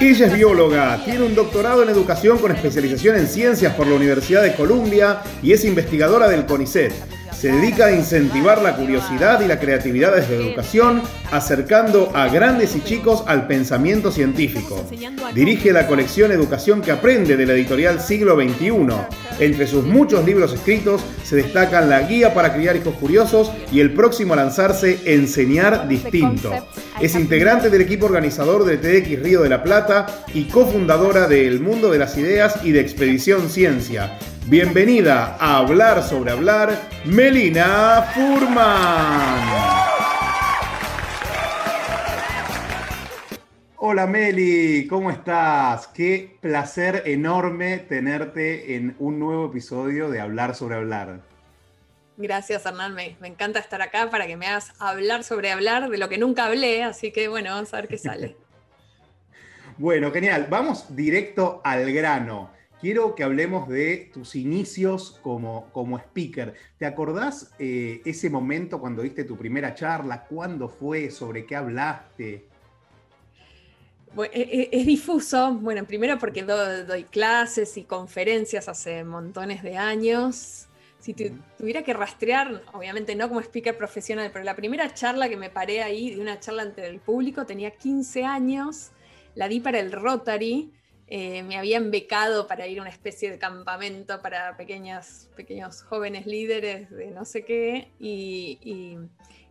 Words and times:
Ella 0.00 0.26
es 0.26 0.32
bióloga, 0.32 1.02
tiene 1.04 1.24
un 1.24 1.34
doctorado 1.34 1.82
en 1.82 1.88
educación 1.88 2.38
con 2.38 2.52
especialización 2.52 3.16
en 3.16 3.26
ciencias 3.26 3.74
por 3.74 3.88
la 3.88 3.96
Universidad 3.96 4.44
de 4.44 4.54
Columbia 4.54 5.22
y 5.42 5.52
es 5.52 5.64
investigadora 5.64 6.28
del 6.28 6.46
CONICET. 6.46 7.17
Se 7.38 7.52
dedica 7.52 7.86
a 7.86 7.92
incentivar 7.92 8.60
la 8.60 8.74
curiosidad 8.74 9.40
y 9.40 9.46
la 9.46 9.60
creatividad 9.60 10.16
desde 10.16 10.36
la 10.36 10.44
educación, 10.44 11.02
acercando 11.30 12.10
a 12.12 12.26
grandes 12.26 12.74
y 12.74 12.80
chicos 12.80 13.22
al 13.28 13.46
pensamiento 13.46 14.10
científico. 14.10 14.84
Dirige 15.36 15.72
la 15.72 15.86
colección 15.86 16.32
Educación 16.32 16.82
que 16.82 16.90
Aprende 16.90 17.36
de 17.36 17.46
la 17.46 17.52
editorial 17.52 18.00
Siglo 18.00 18.34
XXI. 18.34 18.72
Entre 19.38 19.68
sus 19.68 19.84
muchos 19.84 20.26
libros 20.26 20.52
escritos 20.52 21.00
se 21.22 21.36
destacan 21.36 21.88
La 21.88 22.00
Guía 22.00 22.34
para 22.34 22.52
Criar 22.52 22.74
Hijos 22.74 22.96
Curiosos 22.96 23.52
y 23.70 23.78
el 23.78 23.94
próximo 23.94 24.32
a 24.32 24.38
lanzarse 24.38 24.98
Enseñar 25.04 25.86
Distinto. 25.86 26.52
Es 27.00 27.14
integrante 27.14 27.70
del 27.70 27.82
equipo 27.82 28.06
organizador 28.06 28.64
de 28.64 28.78
TX 28.78 29.22
Río 29.22 29.42
de 29.42 29.48
la 29.48 29.62
Plata 29.62 30.24
y 30.34 30.46
cofundadora 30.46 31.28
de 31.28 31.46
El 31.46 31.60
Mundo 31.60 31.88
de 31.88 31.98
las 31.98 32.18
Ideas 32.18 32.58
y 32.64 32.72
de 32.72 32.80
Expedición 32.80 33.48
Ciencia. 33.48 34.18
Bienvenida 34.50 35.36
a 35.38 35.58
Hablar 35.58 36.02
sobre 36.02 36.30
Hablar, 36.30 36.88
Melina 37.04 38.00
Furman. 38.14 39.46
Hola 43.76 44.06
Meli, 44.06 44.86
¿cómo 44.86 45.10
estás? 45.10 45.88
Qué 45.88 46.38
placer 46.40 47.02
enorme 47.04 47.76
tenerte 47.76 48.76
en 48.76 48.96
un 48.98 49.18
nuevo 49.18 49.44
episodio 49.50 50.08
de 50.08 50.18
Hablar 50.18 50.54
sobre 50.54 50.76
Hablar. 50.76 51.20
Gracias, 52.16 52.64
Hernán. 52.64 52.94
Me, 52.94 53.18
me, 53.20 53.28
encanta 53.28 53.58
estar 53.58 53.82
acá 53.82 54.08
para 54.08 54.26
que 54.26 54.38
me 54.38 54.46
hagas 54.46 54.72
hablar 54.78 55.24
sobre 55.24 55.52
hablar 55.52 55.90
de 55.90 55.98
lo 55.98 56.08
que 56.08 56.16
nunca 56.16 56.46
hablé, 56.46 56.84
así 56.84 57.12
que 57.12 57.28
bueno, 57.28 57.50
vamos 57.50 57.74
a 57.74 57.82
ver 57.82 57.88
qué 57.88 57.98
sale. 57.98 58.34
bueno, 59.76 60.10
genial. 60.10 60.46
Vamos 60.48 60.96
directo 60.96 61.60
al 61.64 61.92
grano 61.92 62.56
quiero 62.80 63.14
que 63.14 63.22
hablemos 63.22 63.68
de 63.68 64.10
tus 64.12 64.34
inicios 64.34 65.18
como, 65.22 65.70
como 65.72 65.98
speaker. 65.98 66.54
¿Te 66.78 66.86
acordás 66.86 67.52
eh, 67.58 68.00
ese 68.04 68.30
momento 68.30 68.80
cuando 68.80 69.02
diste 69.02 69.24
tu 69.24 69.36
primera 69.36 69.74
charla? 69.74 70.24
¿Cuándo 70.24 70.68
fue? 70.68 71.10
¿Sobre 71.10 71.44
qué 71.44 71.56
hablaste? 71.56 72.46
E, 74.16 74.30
e, 74.32 74.68
es, 74.72 74.86
difuso, 74.86 75.54
bueno, 75.54 75.84
primero 75.84 76.18
porque 76.18 76.42
doy 76.42 77.04
clases 77.04 77.76
y 77.76 77.84
conferencias 77.84 78.68
hace 78.68 79.04
montones 79.04 79.62
de 79.62 79.76
años. 79.76 80.66
Si 80.98 81.14
tuviera 81.14 81.82
que 81.82 81.92
rastrear, 81.92 82.62
obviamente 82.72 83.14
no 83.14 83.28
como 83.28 83.40
speaker 83.40 83.76
profesional, 83.76 84.30
pero 84.32 84.44
la 84.44 84.56
primera 84.56 84.92
charla 84.92 85.28
que 85.28 85.36
me 85.36 85.48
paré 85.48 85.82
ahí, 85.82 86.14
de 86.14 86.20
una 86.20 86.40
charla 86.40 86.62
ante 86.62 86.84
el 86.86 86.98
público, 86.98 87.46
tenía 87.46 87.70
15 87.70 88.24
años, 88.24 88.90
la 89.36 89.46
di 89.46 89.60
para 89.60 89.78
el 89.78 89.92
Rotary, 89.92 90.72
eh, 91.10 91.42
me 91.42 91.56
habían 91.56 91.90
becado 91.90 92.46
para 92.46 92.66
ir 92.66 92.78
a 92.78 92.82
una 92.82 92.90
especie 92.90 93.30
de 93.30 93.38
campamento 93.38 94.20
para 94.20 94.58
pequeñas, 94.58 95.30
pequeños 95.36 95.82
jóvenes 95.82 96.26
líderes 96.26 96.90
de 96.90 97.10
no 97.10 97.24
sé 97.24 97.44
qué, 97.44 97.92
y, 97.98 98.98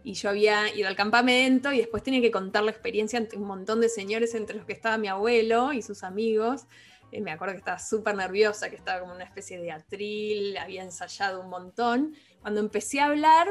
yo 0.04 0.30
había 0.30 0.74
ido 0.74 0.88
al 0.88 0.96
campamento 0.96 1.74
y 1.74 1.80
después 1.80 2.02
tenía 2.02 2.22
que 2.22 2.32
contar 2.32 2.64
la 2.64 2.72
experiencia 2.72 3.20
ante 3.20 3.36
un 3.36 3.44
montón 3.44 3.82
de 3.82 3.90
señores, 3.90 4.36
entre 4.36 4.56
los 4.56 4.66
que 4.66 4.72
estaba 4.72 4.98
mi 4.98 5.10
abuelo 5.10 5.74
y 5.74 5.82
sus 5.82 6.04
amigos. 6.04 6.66
Eh, 7.12 7.20
me 7.20 7.32
acuerdo 7.32 7.56
que 7.56 7.60
estaba 7.60 7.80
súper 7.80 8.16
nerviosa, 8.16 8.70
que 8.70 8.78
estaba 8.78 9.02
como 9.02 9.14
una 9.14 9.26
especie 9.26 9.60
de 9.60 9.72
atril, 9.72 10.58
había 10.58 10.84
ensayado 10.84 11.42
un 11.42 11.50
montón. 11.50 12.16
Cuando 12.40 12.62
empecé 12.62 13.02
a 13.02 13.08
hablar, 13.08 13.48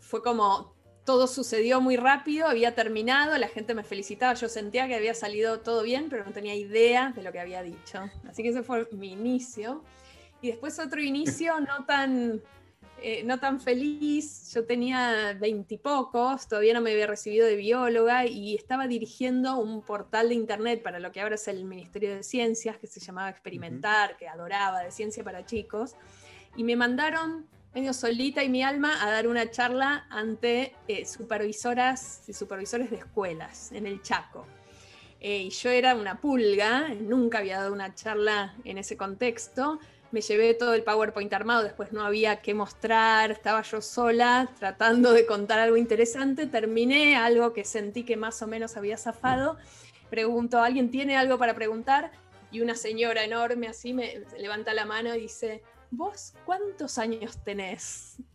fue 0.00 0.22
como 0.22 0.76
todo 1.10 1.26
sucedió 1.26 1.80
muy 1.80 1.96
rápido, 1.96 2.46
había 2.46 2.76
terminado, 2.76 3.36
la 3.36 3.48
gente 3.48 3.74
me 3.74 3.82
felicitaba, 3.82 4.34
yo 4.34 4.48
sentía 4.48 4.86
que 4.86 4.94
había 4.94 5.12
salido 5.12 5.58
todo 5.58 5.82
bien, 5.82 6.06
pero 6.08 6.24
no 6.24 6.30
tenía 6.30 6.54
idea 6.54 7.12
de 7.16 7.24
lo 7.24 7.32
que 7.32 7.40
había 7.40 7.64
dicho. 7.64 8.08
Así 8.28 8.44
que 8.44 8.50
ese 8.50 8.62
fue 8.62 8.86
mi 8.92 9.10
inicio. 9.10 9.82
Y 10.40 10.52
después 10.52 10.78
otro 10.78 11.00
inicio 11.02 11.58
no 11.58 11.84
tan, 11.84 12.40
eh, 13.02 13.24
no 13.24 13.40
tan 13.40 13.58
feliz, 13.60 14.52
yo 14.54 14.64
tenía 14.64 15.36
veintipocos, 15.36 16.46
todavía 16.46 16.74
no 16.74 16.80
me 16.80 16.92
había 16.92 17.08
recibido 17.08 17.44
de 17.44 17.56
bióloga 17.56 18.26
y 18.26 18.54
estaba 18.54 18.86
dirigiendo 18.86 19.58
un 19.58 19.82
portal 19.82 20.28
de 20.28 20.36
internet 20.36 20.80
para 20.80 21.00
lo 21.00 21.10
que 21.10 21.22
ahora 21.22 21.34
es 21.34 21.48
el 21.48 21.64
Ministerio 21.64 22.14
de 22.14 22.22
Ciencias, 22.22 22.78
que 22.78 22.86
se 22.86 23.00
llamaba 23.00 23.30
Experimentar, 23.30 24.16
que 24.16 24.28
adoraba 24.28 24.84
de 24.84 24.92
ciencia 24.92 25.24
para 25.24 25.44
chicos. 25.44 25.96
Y 26.54 26.62
me 26.62 26.76
mandaron 26.76 27.48
medio 27.74 27.92
solita 27.92 28.42
y 28.42 28.48
mi 28.48 28.62
alma 28.62 29.04
a 29.04 29.10
dar 29.10 29.28
una 29.28 29.50
charla 29.50 30.06
ante 30.10 30.74
eh, 30.88 31.06
supervisoras 31.06 32.22
y 32.28 32.32
supervisores 32.32 32.90
de 32.90 32.96
escuelas 32.96 33.70
en 33.72 33.86
el 33.86 34.02
Chaco. 34.02 34.46
Eh, 35.20 35.42
y 35.42 35.50
yo 35.50 35.70
era 35.70 35.94
una 35.94 36.20
pulga, 36.20 36.88
nunca 37.00 37.38
había 37.38 37.58
dado 37.58 37.72
una 37.72 37.94
charla 37.94 38.54
en 38.64 38.78
ese 38.78 38.96
contexto. 38.96 39.78
Me 40.12 40.22
llevé 40.22 40.54
todo 40.54 40.74
el 40.74 40.82
PowerPoint 40.82 41.32
armado, 41.32 41.62
después 41.62 41.92
no 41.92 42.02
había 42.02 42.40
qué 42.40 42.54
mostrar, 42.54 43.30
estaba 43.30 43.62
yo 43.62 43.80
sola 43.80 44.50
tratando 44.58 45.12
de 45.12 45.26
contar 45.26 45.60
algo 45.60 45.76
interesante. 45.76 46.46
Terminé 46.46 47.16
algo 47.16 47.52
que 47.52 47.64
sentí 47.64 48.02
que 48.02 48.16
más 48.16 48.42
o 48.42 48.48
menos 48.48 48.76
había 48.76 48.96
zafado. 48.96 49.56
Pregunto, 50.08 50.60
¿alguien 50.60 50.90
tiene 50.90 51.16
algo 51.16 51.38
para 51.38 51.54
preguntar? 51.54 52.10
Y 52.50 52.62
una 52.62 52.74
señora 52.74 53.22
enorme 53.22 53.68
así 53.68 53.92
me 53.92 54.24
levanta 54.36 54.74
la 54.74 54.84
mano 54.84 55.14
y 55.14 55.20
dice, 55.20 55.62
¿vos 55.90 56.34
cuántos 56.44 56.98
años 56.98 57.38
tenés? 57.44 58.16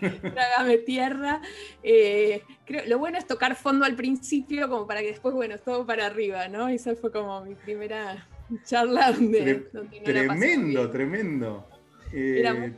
Y 0.00 0.30
trágame 0.30 0.78
tierra. 0.78 1.40
Eh, 1.82 2.42
creo, 2.64 2.84
lo 2.86 2.98
bueno 2.98 3.18
es 3.18 3.26
tocar 3.26 3.56
fondo 3.56 3.84
al 3.84 3.96
principio, 3.96 4.68
como 4.68 4.86
para 4.86 5.00
que 5.00 5.08
después, 5.08 5.34
bueno, 5.34 5.56
es 5.56 5.62
todo 5.62 5.84
para 5.84 6.06
arriba, 6.06 6.46
¿no? 6.48 6.68
Esa 6.68 6.94
fue 6.94 7.10
como 7.10 7.44
mi 7.44 7.54
primera 7.56 8.28
charla 8.64 9.10
donde... 9.12 9.68
tremendo, 10.04 10.88
tremendo. 10.90 11.68
Era 12.12 12.54
muy 12.54 12.72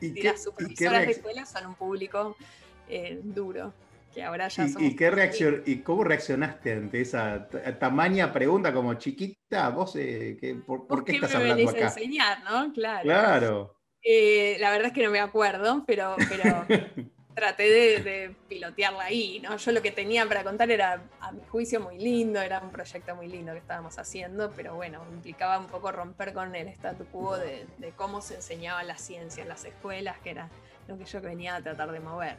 y, 0.00 0.06
y, 0.06 0.22
las 0.22 0.42
supervisoras 0.42 1.06
de 1.06 1.12
escuela 1.12 1.46
son 1.46 1.66
un 1.66 1.74
público 1.74 2.36
eh, 2.88 3.20
duro 3.22 3.72
ahora 4.24 4.48
ya 4.48 4.66
¿Y, 4.78 4.96
qué 4.96 5.10
reacción, 5.10 5.62
¿Y 5.66 5.78
cómo 5.78 6.04
reaccionaste 6.04 6.72
ante 6.72 7.00
esa 7.00 7.48
tamaña 7.78 8.32
pregunta 8.32 8.72
como 8.72 8.94
chiquita? 8.94 9.68
¿Vos 9.70 9.96
eh, 9.96 10.36
por, 10.66 11.04
qué, 11.04 11.12
estás 11.12 11.34
hablando 11.34 11.68
acá? 11.68 11.78
A 11.78 11.82
enseñar, 11.88 12.42
¿no? 12.44 12.72
Claro. 12.72 13.02
Claro. 13.04 13.78
Eh, 14.02 14.56
la 14.60 14.70
verdad 14.70 14.88
es 14.88 14.92
que 14.92 15.04
no 15.04 15.10
me 15.10 15.20
acuerdo, 15.20 15.84
pero, 15.86 16.16
pero 16.28 16.64
traté 17.34 18.00
de, 18.00 18.34
pilotearla 18.48 19.04
ahí, 19.04 19.40
¿no? 19.40 19.56
Yo 19.56 19.72
lo 19.72 19.82
que 19.82 19.90
tenía 19.90 20.26
para 20.26 20.42
contar 20.42 20.70
era, 20.70 21.02
a 21.20 21.32
mi 21.32 21.42
juicio, 21.48 21.80
muy 21.80 21.98
lindo, 21.98 22.40
era 22.40 22.60
un 22.60 22.70
proyecto 22.70 23.14
muy 23.14 23.28
lindo 23.28 23.52
que 23.52 23.58
estábamos 23.58 23.98
haciendo, 23.98 24.50
pero 24.56 24.74
bueno, 24.74 25.04
implicaba 25.12 25.58
un 25.58 25.66
poco 25.66 25.92
romper 25.92 26.32
con 26.32 26.54
el 26.54 26.68
statu 26.68 27.04
quo 27.06 27.36
de, 27.36 27.66
de 27.78 27.90
cómo 27.92 28.20
se 28.20 28.36
enseñaba 28.36 28.82
la 28.82 28.96
ciencia 28.96 29.42
en 29.42 29.48
las 29.48 29.64
escuelas, 29.64 30.18
que 30.18 30.30
era 30.30 30.48
lo 30.88 30.96
que 30.98 31.04
yo 31.04 31.20
venía 31.20 31.56
a 31.56 31.62
tratar 31.62 31.92
de 31.92 32.00
mover. 32.00 32.38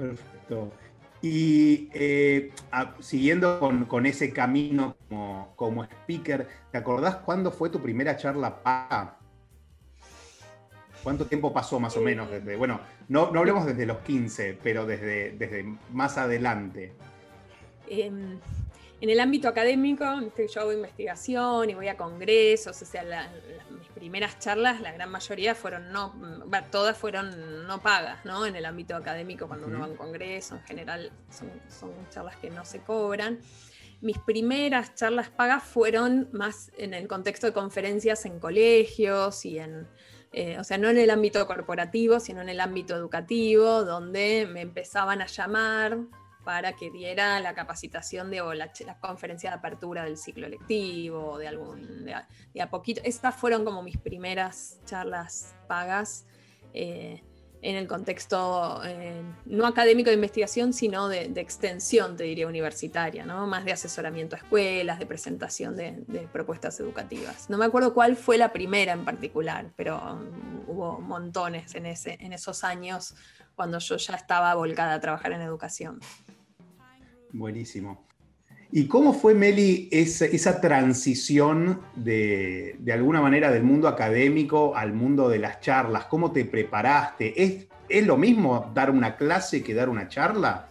Perfecto. 0.00 0.70
Y 1.20 1.88
eh, 1.92 2.52
siguiendo 3.00 3.58
con, 3.88 4.06
ese 4.06 4.32
camino 4.32 4.96
como, 5.56 5.84
speaker, 5.84 6.46
¿te 6.70 6.78
acordás 6.78 7.16
cuándo 7.16 7.50
fue 7.50 7.70
tu 7.70 7.80
primera 7.80 8.16
charla 8.16 8.62
paga? 8.62 9.18
¿Cuánto 11.02 11.26
tiempo 11.26 11.52
pasó 11.52 11.80
más 11.80 11.96
o 11.96 12.00
menos 12.00 12.30
desde, 12.30 12.56
bueno, 12.56 12.80
no, 13.08 13.30
no 13.30 13.40
hablemos 13.40 13.66
desde 13.66 13.86
los 13.86 13.98
15, 13.98 14.58
pero 14.62 14.86
desde, 14.86 15.32
desde 15.32 15.64
más 15.92 16.18
adelante? 16.18 16.92
Em, 17.88 18.38
en 19.00 19.10
el 19.10 19.20
ámbito 19.20 19.48
académico, 19.48 20.04
yo 20.36 20.60
hago 20.60 20.72
investigación 20.72 21.70
y 21.70 21.74
voy 21.74 21.88
a 21.88 21.96
congresos, 21.96 22.80
o 22.82 22.84
sea, 22.84 23.02
mis 23.02 23.67
primeras 23.98 24.38
charlas, 24.38 24.80
la 24.80 24.92
gran 24.92 25.10
mayoría 25.10 25.56
fueron 25.56 25.92
no, 25.92 26.14
todas 26.70 26.96
fueron 26.96 27.66
no 27.66 27.80
pagas, 27.82 28.24
¿no? 28.24 28.46
En 28.46 28.54
el 28.54 28.64
ámbito 28.64 28.94
académico, 28.94 29.48
cuando 29.48 29.66
uno 29.66 29.80
va 29.80 29.86
a 29.86 29.88
un 29.88 29.96
congreso, 29.96 30.54
en 30.54 30.62
general 30.62 31.12
son, 31.28 31.50
charlas 32.08 32.36
que 32.36 32.48
no 32.48 32.64
se 32.64 32.80
cobran. 32.80 33.40
Mis 34.00 34.18
primeras 34.18 34.94
charlas 34.94 35.30
pagas 35.30 35.64
fueron 35.64 36.28
más 36.32 36.70
en 36.78 36.94
el 36.94 37.08
contexto 37.08 37.48
de 37.48 37.52
conferencias 37.52 38.24
en 38.24 38.38
colegios 38.38 39.44
y 39.44 39.58
en, 39.58 39.88
o 40.56 40.62
sea, 40.62 40.78
no 40.78 40.88
en 40.88 40.98
el 40.98 41.10
ámbito 41.10 41.44
corporativo, 41.48 42.20
sino 42.20 42.40
en 42.40 42.48
el 42.48 42.60
ámbito 42.60 42.94
educativo, 42.94 43.84
donde 43.84 44.48
me 44.48 44.60
empezaban 44.60 45.20
a 45.20 45.26
llamar 45.26 45.98
para 46.48 46.72
que 46.72 46.90
diera 46.90 47.38
la 47.40 47.52
capacitación 47.52 48.30
de, 48.30 48.40
o 48.40 48.54
la, 48.54 48.72
conferencia 49.02 49.50
de 49.50 49.56
apertura 49.56 50.04
del 50.04 50.16
ciclo 50.16 50.48
lectivo, 50.48 51.36
de 51.36 51.46
algún, 51.46 52.06
de, 52.06 52.62
a 52.62 52.70
poquito. 52.70 53.02
Estas 53.04 53.36
fueron 53.36 53.66
como 53.66 53.82
mis 53.82 53.98
primeras 53.98 54.80
charlas 54.86 55.54
pagas 55.66 56.24
eh, 56.72 57.22
en 57.60 57.76
el 57.76 57.86
contexto 57.86 58.80
eh, 58.82 59.20
no 59.44 59.66
académico 59.66 60.08
de 60.08 60.14
investigación, 60.14 60.72
sino 60.72 61.10
de, 61.10 61.24
extensión, 61.36 62.16
te 62.16 62.24
diría, 62.24 62.46
universitaria, 62.46 63.26
¿no? 63.26 63.46
más 63.46 63.66
de 63.66 63.72
asesoramiento 63.72 64.34
a 64.34 64.38
escuelas, 64.38 64.98
de 64.98 65.04
presentación 65.04 65.76
de, 65.76 66.28
propuestas 66.32 66.80
educativas. 66.80 67.50
No 67.50 67.58
me 67.58 67.66
acuerdo 67.66 67.92
cuál 67.92 68.16
fue 68.16 68.38
la 68.38 68.54
primera 68.54 68.94
en 68.94 69.04
particular, 69.04 69.66
pero 69.76 70.18
hubo 70.66 70.98
montones 70.98 71.74
en, 71.74 71.84
ese, 71.84 72.16
en 72.20 72.32
esos 72.32 72.64
años 72.64 73.14
cuando 73.54 73.80
yo 73.80 73.98
ya 73.98 74.14
estaba 74.14 74.54
volcada 74.54 74.94
a 74.94 75.00
trabajar 75.00 75.32
en 75.32 75.42
educación. 75.42 76.00
Buenísimo. 77.32 78.06
¿Y 78.70 78.86
cómo 78.86 79.14
fue, 79.14 79.34
Meli, 79.34 79.88
esa, 79.90 80.60
transición 80.60 81.80
de, 81.96 82.76
de, 82.80 82.92
alguna 82.92 83.22
manera 83.22 83.50
del 83.50 83.62
mundo 83.62 83.88
académico 83.88 84.76
al 84.76 84.92
mundo 84.92 85.30
de 85.30 85.38
las 85.38 85.60
charlas? 85.60 86.04
¿Cómo 86.04 86.32
te 86.32 86.44
preparaste? 86.44 87.42
¿Es, 87.42 87.66
¿Es 87.88 88.06
lo 88.06 88.18
mismo 88.18 88.70
dar 88.74 88.90
una 88.90 89.16
clase 89.16 89.62
que 89.62 89.72
dar 89.72 89.88
una 89.88 90.08
charla? 90.08 90.67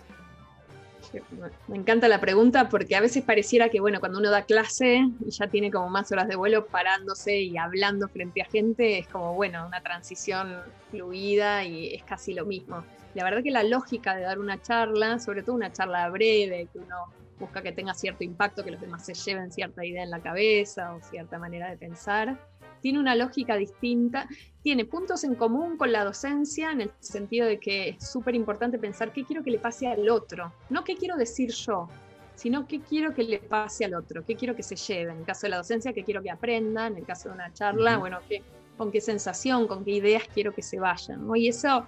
Me 1.68 1.77
encanta 1.77 2.07
la 2.07 2.19
pregunta 2.19 2.69
porque 2.69 2.95
a 2.95 3.01
veces 3.01 3.24
pareciera 3.24 3.69
que, 3.69 3.80
bueno, 3.80 4.00
cuando 4.00 4.19
uno 4.19 4.30
da 4.30 4.44
clase 4.44 5.07
y 5.25 5.31
ya 5.31 5.48
tiene 5.48 5.71
como 5.71 5.89
más 5.89 6.12
horas 6.12 6.27
de 6.27 6.36
vuelo 6.36 6.68
parándose 6.68 7.39
y 7.39 7.57
hablando 7.57 8.07
frente 8.09 8.42
a 8.42 8.45
gente, 8.45 9.00
es 9.00 9.07
como, 9.07 9.33
bueno, 9.33 9.65
una 9.65 9.81
transición 9.81 10.62
fluida 10.92 11.63
y 11.63 11.94
es 11.94 12.04
casi 12.04 12.33
lo 12.33 12.45
mismo. 12.45 12.83
La 13.13 13.24
verdad 13.24 13.42
que 13.44 13.51
la 13.51 13.63
lógica 13.63 14.15
de 14.15 14.21
dar 14.21 14.39
una 14.39 14.62
charla, 14.62 15.19
sobre 15.19 15.44
todo 15.44 15.56
una 15.56 15.71
charla 15.71 16.09
breve, 16.09 16.68
que 16.71 16.80
uno 16.80 16.95
busca 17.39 17.62
que 17.62 17.71
tenga 17.71 17.94
cierto 17.94 18.24
impacto, 18.24 18.63
que 18.63 18.71
los 18.71 18.81
demás 18.81 19.06
se 19.06 19.13
lleven 19.13 19.51
cierta 19.51 19.86
idea 19.86 20.03
en 20.03 20.10
la 20.10 20.19
cabeza 20.19 20.94
o 20.94 21.01
cierta 21.01 21.38
manera 21.38 21.69
de 21.69 21.77
pensar, 21.77 22.38
tiene 22.81 23.00
una 23.00 23.15
lógica 23.15 23.56
distinta, 23.56 24.27
tiene 24.63 24.85
puntos 24.85 25.24
en 25.24 25.35
común 25.35 25.77
con 25.77 25.91
la 25.91 26.03
docencia 26.03 26.71
en 26.71 26.81
el 26.81 26.91
sentido 27.00 27.47
de 27.47 27.59
que 27.59 27.89
es 27.89 28.09
súper 28.09 28.35
importante 28.35 28.77
pensar 28.77 29.12
qué 29.12 29.24
quiero 29.24 29.44
que 29.44 29.51
le 29.51 29.59
pase 29.59 29.88
al 29.88 30.09
otro, 30.09 30.53
no 30.69 30.83
qué 30.83 30.95
quiero 30.95 31.15
decir 31.15 31.51
yo, 31.51 31.89
sino 32.35 32.68
qué 32.68 32.81
quiero 32.81 33.13
que 33.13 33.24
le 33.24 33.39
pase 33.39 33.85
al 33.85 33.95
otro, 33.95 34.24
qué 34.24 34.35
quiero 34.35 34.56
que 34.56 34.63
se 34.63 34.75
lleve. 34.75 35.12
En 35.12 35.19
el 35.19 35.25
caso 35.25 35.47
de 35.47 35.50
la 35.50 35.57
docencia, 35.57 35.94
qué 35.94 36.03
quiero 36.03 36.21
que 36.21 36.29
aprenda, 36.29 36.88
en 36.88 36.97
el 36.97 37.06
caso 37.06 37.29
de 37.29 37.35
una 37.35 37.51
charla, 37.53 37.97
bueno, 37.97 38.19
qué, 38.29 38.44
con 38.77 38.91
qué 38.91 39.01
sensación, 39.01 39.68
con 39.68 39.83
qué 39.83 39.91
ideas 39.91 40.24
quiero 40.33 40.53
que 40.53 40.62
se 40.62 40.79
vayan. 40.79 41.27
Y 41.35 41.47
eso 41.47 41.85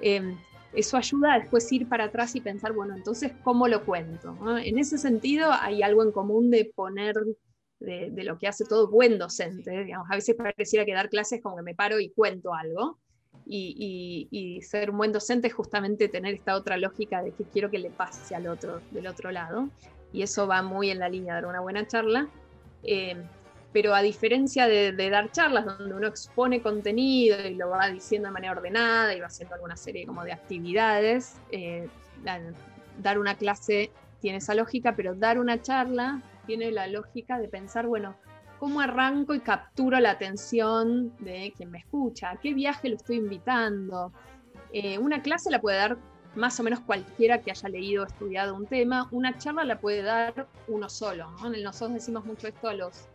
em, 0.00 0.36
eso 0.72 0.96
ayuda 0.96 1.34
a 1.34 1.38
después 1.40 1.70
ir 1.72 1.88
para 1.88 2.04
atrás 2.04 2.34
y 2.36 2.40
pensar, 2.40 2.72
bueno, 2.72 2.94
entonces, 2.94 3.32
¿cómo 3.42 3.66
lo 3.66 3.84
cuento? 3.84 4.36
En 4.62 4.78
ese 4.78 4.98
sentido, 4.98 5.50
hay 5.52 5.82
algo 5.82 6.02
en 6.02 6.12
común 6.12 6.50
de 6.50 6.64
poner 6.64 7.14
de, 7.80 8.24
lo 8.24 8.38
que 8.38 8.46
hace 8.46 8.64
todo 8.64 8.88
buen 8.88 9.18
docente. 9.18 9.84
Digamos, 9.84 10.08
a 10.10 10.14
veces 10.14 10.36
pareciera 10.36 10.84
que 10.84 10.94
dar 10.94 11.08
clases 11.08 11.40
como 11.42 11.56
que 11.56 11.62
me 11.62 11.74
paro 11.74 11.98
y 11.98 12.10
cuento 12.10 12.54
algo. 12.54 12.98
Y, 13.46 14.60
ser 14.62 14.90
un 14.90 14.98
buen 14.98 15.12
docente 15.12 15.48
es 15.48 15.54
justamente 15.54 16.08
tener 16.08 16.34
esta 16.34 16.54
otra 16.54 16.76
lógica 16.76 17.22
de 17.22 17.32
que 17.32 17.44
quiero 17.44 17.70
que 17.70 17.78
le 17.78 17.90
pase 17.90 18.34
al 18.34 18.46
otro 18.46 18.80
del 18.90 19.06
otro 19.06 19.30
lado. 19.32 19.68
Y 20.12 20.22
eso 20.22 20.46
va 20.46 20.62
muy 20.62 20.90
en 20.90 20.98
la 20.98 21.08
línea 21.08 21.34
de 21.34 21.40
dar 21.40 21.50
una 21.50 21.60
buena 21.60 21.86
charla. 21.86 22.28
Eh, 22.82 23.16
pero 23.72 23.94
a 23.94 24.02
diferencia 24.02 24.66
de, 24.66 24.92
dar 24.92 25.30
charlas 25.30 25.64
donde 25.64 25.94
uno 25.94 26.08
expone 26.08 26.60
contenido 26.60 27.40
y 27.46 27.54
lo 27.54 27.70
va 27.70 27.88
diciendo 27.88 28.28
de 28.28 28.32
manera 28.32 28.52
ordenada 28.52 29.14
y 29.14 29.20
va 29.20 29.26
haciendo 29.26 29.54
alguna 29.54 29.76
serie 29.76 30.06
como 30.06 30.24
de 30.24 30.32
actividades, 30.32 31.36
eh, 31.52 31.88
dar 32.98 33.18
una 33.18 33.36
clase 33.36 33.90
tiene 34.20 34.38
esa 34.38 34.54
lógica, 34.54 34.94
pero 34.96 35.14
dar 35.14 35.38
una 35.38 35.62
charla 35.62 36.20
tiene 36.50 36.72
la 36.72 36.88
lógica 36.88 37.38
de 37.38 37.46
pensar, 37.46 37.86
bueno, 37.86 38.16
¿cómo 38.58 38.80
arranco 38.80 39.34
y 39.34 39.40
capturo 39.40 40.00
la 40.00 40.10
atención 40.10 41.16
de 41.20 41.52
quien 41.56 41.70
me 41.70 41.78
escucha? 41.78 42.32
¿A 42.32 42.36
qué 42.38 42.54
viaje 42.54 42.88
lo 42.88 42.96
estoy 42.96 43.18
invitando? 43.18 44.12
Eh, 44.72 44.98
una 44.98 45.22
clase 45.22 45.48
la 45.48 45.60
puede 45.60 45.76
dar 45.76 45.96
más 46.34 46.58
o 46.58 46.64
menos 46.64 46.80
cualquiera 46.80 47.40
que 47.40 47.52
haya 47.52 47.68
leído 47.68 48.02
o 48.02 48.06
estudiado 48.06 48.56
un 48.56 48.66
tema, 48.66 49.06
una 49.12 49.38
charla 49.38 49.62
la 49.64 49.78
puede 49.78 50.02
dar 50.02 50.48
uno 50.66 50.88
solo. 50.88 51.30
Nosotros 51.62 51.94
decimos 51.94 52.24
mucho 52.24 52.48
esto 52.48 52.68
a 52.68 52.74
los 52.74 53.06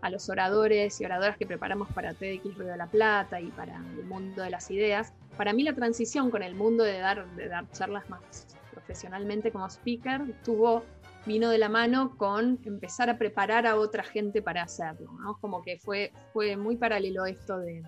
a 0.00 0.08
los 0.08 0.30
oradores 0.30 0.98
y 1.00 1.04
oradoras 1.04 1.36
que 1.36 1.44
preparamos 1.44 1.88
para 1.92 2.14
TEDx 2.14 2.56
Río 2.56 2.68
de 2.68 2.76
la 2.78 2.86
Plata 2.86 3.38
y 3.38 3.48
para 3.48 3.76
el 3.98 4.04
mundo 4.04 4.42
de 4.42 4.48
las 4.48 4.70
ideas. 4.70 5.12
Para 5.36 5.52
mí 5.52 5.62
la 5.62 5.74
transición 5.74 6.30
con 6.30 6.42
el 6.42 6.54
mundo 6.54 6.84
de 6.84 7.00
dar, 7.00 7.26
de 7.34 7.48
dar 7.48 7.70
charlas 7.72 8.08
más 8.08 8.46
profesionalmente 8.72 9.50
como 9.50 9.66
speaker 9.68 10.22
tuvo, 10.42 10.84
vino 11.26 11.50
de 11.50 11.58
la 11.58 11.68
mano 11.68 12.16
con 12.16 12.58
empezar 12.64 13.10
a 13.10 13.18
preparar 13.18 13.66
a 13.66 13.76
otra 13.76 14.02
gente 14.02 14.42
para 14.42 14.62
hacerlo. 14.62 15.10
Como 15.40 15.62
que 15.62 15.78
fue, 15.78 16.12
fue 16.32 16.56
muy 16.56 16.76
paralelo 16.76 17.26
esto 17.26 17.58
de, 17.58 17.82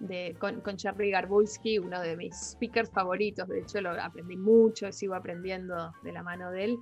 de, 0.00 0.36
con, 0.38 0.60
con 0.60 0.78
Jerry 0.78 1.10
Garbulski, 1.10 1.78
uno 1.78 2.00
de 2.00 2.16
mis 2.16 2.34
speakers 2.34 2.90
favoritos, 2.90 3.48
de 3.48 3.60
hecho 3.60 3.80
lo 3.80 3.90
aprendí 3.90 4.36
mucho, 4.36 4.92
sigo 4.92 5.14
aprendiendo 5.14 5.92
de 6.02 6.12
la 6.12 6.22
mano 6.22 6.50
de 6.50 6.64
él, 6.64 6.78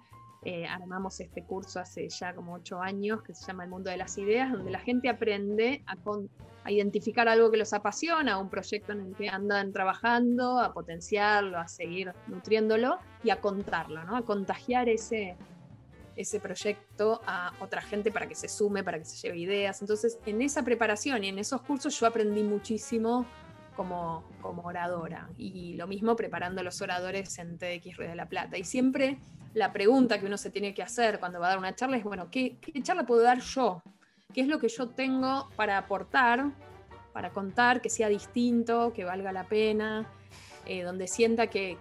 eh, 0.48 0.64
armamos 0.64 1.18
este 1.18 1.42
curso 1.42 1.80
hace 1.80 2.08
ya 2.08 2.32
como 2.32 2.54
ocho 2.54 2.80
años 2.80 3.20
que 3.22 3.34
se 3.34 3.44
llama 3.46 3.64
El 3.64 3.70
Mundo 3.70 3.90
de 3.90 3.96
las 3.96 4.16
Ideas, 4.16 4.52
donde 4.52 4.70
la 4.70 4.78
gente 4.78 5.08
aprende 5.08 5.82
a, 5.86 5.96
a, 6.62 6.70
identificar 6.70 7.26
algo 7.26 7.50
que 7.50 7.56
los 7.56 7.72
apasiona, 7.72 8.38
un 8.38 8.48
proyecto 8.48 8.92
en 8.92 9.00
el 9.00 9.16
que 9.16 9.28
andan 9.28 9.72
trabajando, 9.72 10.60
a 10.60 10.72
potenciarlo, 10.72 11.58
a 11.58 11.66
seguir 11.66 12.12
nutriéndolo 12.28 12.98
y 13.24 13.30
a 13.30 13.40
contarlo, 13.40 14.04
¿no? 14.04 14.14
a 14.14 14.22
contagiar 14.22 14.88
ese, 14.88 15.36
ese 16.16 16.40
proyecto 16.40 17.20
a 17.26 17.52
otra 17.60 17.82
gente 17.82 18.10
para 18.10 18.26
que 18.26 18.34
se 18.34 18.48
sume, 18.48 18.82
para 18.82 18.98
que 18.98 19.04
se 19.04 19.16
lleve 19.16 19.38
ideas. 19.38 19.80
Entonces, 19.82 20.18
en 20.26 20.42
esa 20.42 20.64
preparación 20.64 21.22
y 21.24 21.28
en 21.28 21.38
esos 21.38 21.62
cursos 21.62 21.98
yo 21.98 22.06
aprendí 22.06 22.42
muchísimo 22.42 23.26
como, 23.76 24.24
como 24.40 24.62
oradora 24.62 25.28
y 25.36 25.74
lo 25.74 25.86
mismo 25.86 26.16
preparando 26.16 26.62
los 26.62 26.80
oradores 26.80 27.38
en 27.38 27.58
TDX 27.58 27.96
Red 27.98 28.08
de 28.08 28.16
la 28.16 28.28
Plata. 28.28 28.56
Y 28.56 28.64
siempre 28.64 29.18
la 29.56 29.72
pregunta 29.72 30.18
que 30.18 30.26
uno 30.26 30.36
se 30.36 30.50
tiene 30.50 30.74
que 30.74 30.82
hacer 30.82 31.18
cuando 31.18 31.40
va 31.40 31.46
a 31.46 31.50
dar 31.50 31.58
una 31.58 31.74
charla 31.74 31.96
es, 31.96 32.04
bueno, 32.04 32.28
¿qué, 32.30 32.58
charla 32.82 33.06
puedo 33.06 33.22
dar 33.22 33.40
yo? 33.40 33.82
¿Qué 34.34 34.42
es 34.42 34.48
lo 34.48 34.58
que 34.58 34.68
yo 34.68 34.88
tengo 34.88 35.48
para 35.56 35.78
aportar, 35.78 36.52
para 37.14 37.30
contar, 37.30 37.80
que 37.80 37.88
sea 37.88 38.08
distinto, 38.08 38.92
que 38.92 39.04
valga 39.04 39.32
la 39.32 39.44
pena, 39.44 40.12
eh, 40.66 40.82
donde 40.82 41.06
sienta 41.06 41.46
que, 41.46 41.78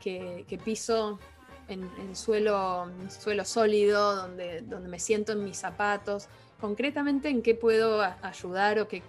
piso 0.63 1.19
en, 1.67 2.15
suelo, 2.15 2.89
suelo 3.09 3.45
sólido, 3.45 4.15
donde, 4.15 4.61
donde 4.61 4.89
me 4.89 4.99
siento 4.99 5.33
en 5.33 5.43
mis 5.43 5.57
zapatos? 5.57 6.27
Concretamente, 6.59 7.29
¿en 7.29 7.41
qué 7.41 7.55
puedo 7.55 8.01
ayudar 8.21 8.79
o 8.79 8.87
qué, 8.87 9.03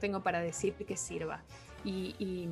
tengo 0.00 0.22
para 0.22 0.40
decir 0.40 0.74
que 0.74 0.96
sirva? 0.96 1.42
y 1.84 2.48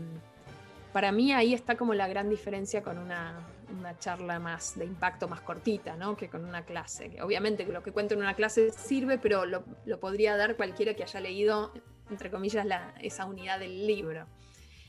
para 0.93 1.11
mí 1.11 1.33
ahí 1.33 1.55
está 1.55 1.77
como 1.77 1.95
la 1.95 2.07
gran 2.07 2.29
diferencia 2.29 2.83
con 2.83 2.99
una, 2.99 3.41
una 3.79 3.99
charla 3.99 4.39
más 4.39 4.79
de 4.79 4.85
impacto 4.85 5.29
más 5.29 5.41
cortita, 5.41 5.97
¿no? 5.97 6.17
Que 6.17 6.29
con 6.29 6.45
una 6.45 6.65
clase. 6.65 7.17
Obviamente 7.23 7.65
que 7.65 7.73
lo 7.73 7.83
que 7.83 7.93
cuento 7.93 8.15
en 8.15 8.21
una 8.21 8.35
clase 8.35 8.71
sirve, 8.71 9.19
pero 9.19 9.47
lo, 9.47 9.65
lo 9.87 9.99
podría 9.99 10.37
dar 10.37 10.57
cualquiera 10.57 10.95
que 10.95 11.03
haya 11.03 11.21
leído, 11.21 11.73
entre 12.11 12.31
comillas, 12.31 12.67
la, 12.67 12.95
esa 13.01 13.25
unidad 13.25 13.59
del 13.59 13.87
libro. 13.87 14.27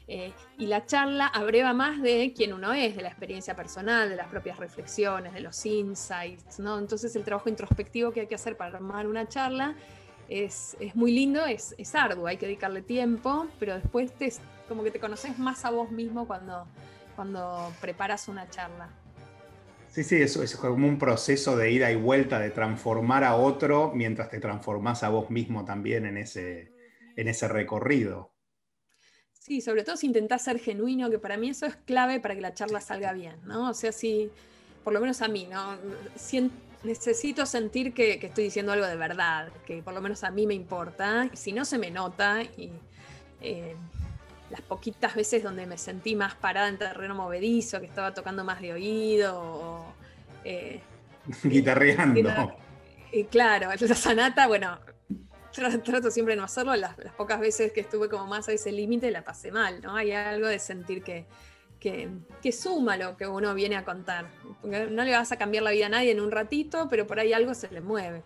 Eh, 0.07 0.33
y 0.57 0.65
la 0.65 0.85
charla 0.85 1.27
abreva 1.27 1.73
más 1.73 2.01
de 2.01 2.33
quién 2.35 2.53
uno 2.53 2.73
es, 2.73 2.95
de 2.95 3.01
la 3.01 3.07
experiencia 3.07 3.55
personal, 3.55 4.09
de 4.09 4.17
las 4.17 4.27
propias 4.27 4.57
reflexiones, 4.57 5.33
de 5.33 5.39
los 5.39 5.65
insights, 5.65 6.59
¿no? 6.59 6.77
Entonces 6.77 7.15
el 7.15 7.23
trabajo 7.23 7.47
introspectivo 7.49 8.11
que 8.11 8.21
hay 8.21 8.27
que 8.27 8.35
hacer 8.35 8.57
para 8.57 8.75
armar 8.75 9.07
una 9.07 9.27
charla 9.27 9.75
es, 10.27 10.75
es 10.79 10.95
muy 10.95 11.11
lindo, 11.11 11.45
es, 11.45 11.73
es, 11.77 11.95
arduo, 11.95 12.27
hay 12.27 12.37
que 12.37 12.45
dedicarle 12.47 12.81
tiempo, 12.81 13.47
pero 13.59 13.75
después 13.75 14.11
te, 14.13 14.31
como 14.67 14.83
que 14.83 14.91
te 14.91 14.99
conoces 14.99 15.39
más 15.39 15.63
a 15.63 15.69
vos 15.69 15.89
mismo 15.89 16.27
cuando, 16.27 16.67
cuando 17.15 17.71
preparas 17.79 18.27
una 18.27 18.49
charla. 18.49 18.89
Sí, 19.87 20.03
sí, 20.03 20.21
eso 20.21 20.41
es 20.41 20.55
como 20.55 20.87
un 20.87 20.97
proceso 20.97 21.55
de 21.55 21.71
ida 21.71 21.91
y 21.91 21.95
vuelta, 21.95 22.39
de 22.39 22.49
transformar 22.49 23.23
a 23.23 23.35
otro 23.35 23.91
mientras 23.93 24.29
te 24.29 24.39
transformás 24.39 25.03
a 25.03 25.09
vos 25.09 25.29
mismo 25.29 25.65
también 25.65 26.07
en 26.07 26.17
ese, 26.17 26.73
en 27.15 27.27
ese 27.27 27.47
recorrido. 27.47 28.32
Sí, 29.45 29.59
sobre 29.59 29.83
todo 29.83 29.97
si 29.97 30.07
intentás 30.07 30.45
ser 30.45 30.57
genuino, 30.57 31.09
que 31.09 31.19
para 31.19 31.35
mí 31.35 31.49
eso 31.49 31.65
es 31.65 31.75
clave 31.75 32.21
para 32.21 32.33
que 32.33 32.39
la 32.39 32.53
charla 32.53 32.79
salga 32.79 33.11
bien, 33.11 33.35
¿no? 33.43 33.71
O 33.71 33.73
sea, 33.73 33.91
si, 33.91 34.31
por 34.85 34.93
lo 34.93 35.01
menos 35.01 35.21
a 35.21 35.27
mí, 35.27 35.49
¿no? 35.51 35.77
necesito 36.83 37.45
sentir 37.45 37.93
que, 37.93 38.13
estoy 38.13 38.45
diciendo 38.45 38.71
algo 38.71 38.85
de 38.85 38.95
verdad, 38.95 39.49
que 39.65 39.83
por 39.83 39.93
lo 39.93 39.99
menos 39.99 40.23
a 40.23 40.31
mí 40.31 40.47
me 40.47 40.53
importa, 40.53 41.29
si 41.33 41.51
no 41.51 41.65
se 41.65 41.77
me 41.77 41.91
nota, 41.91 42.41
y 42.41 42.71
eh, 43.41 43.75
las 44.49 44.61
poquitas 44.61 45.13
veces 45.13 45.43
donde 45.43 45.65
me 45.65 45.77
sentí 45.77 46.15
más 46.15 46.35
parada 46.35 46.69
en 46.69 46.77
terreno 46.77 47.13
movedizo, 47.13 47.81
que 47.81 47.87
estaba 47.87 48.13
tocando 48.13 48.45
más 48.45 48.61
de 48.61 48.71
oído, 48.71 49.37
o, 49.37 49.85
eh, 50.45 50.79
guitarreando. 51.43 52.55
Y 53.11 53.25
claro, 53.25 53.67
la 53.77 53.95
sanata, 53.95 54.47
bueno, 54.47 54.79
trato 55.53 56.11
siempre 56.11 56.33
de 56.33 56.37
no 56.37 56.43
hacerlo, 56.43 56.75
las, 56.75 56.95
pocas 57.17 57.39
veces 57.39 57.71
que 57.71 57.81
estuve 57.81 58.09
como 58.09 58.27
más 58.27 58.49
a 58.49 58.51
ese 58.51 58.71
límite 58.71 59.11
la 59.11 59.23
pasé 59.23 59.51
mal, 59.51 59.81
¿no? 59.81 59.95
Hay 59.95 60.11
algo 60.11 60.47
de 60.47 60.59
sentir 60.59 61.03
que, 61.03 61.25
que, 61.79 62.51
suma 62.51 62.97
lo 62.97 63.17
que 63.17 63.27
uno 63.27 63.53
viene 63.53 63.75
a 63.75 63.85
contar. 63.85 64.25
no 64.63 65.03
le 65.03 65.11
vas 65.11 65.31
a 65.31 65.37
cambiar 65.37 65.63
la 65.63 65.71
vida 65.71 65.87
a 65.87 65.89
nadie 65.89 66.11
en 66.11 66.19
un 66.19 66.31
ratito, 66.31 66.87
pero 66.89 67.07
por 67.07 67.19
ahí 67.19 67.33
algo 67.33 67.53
se 67.53 67.69
le 67.71 67.81
mueve. 67.81 68.23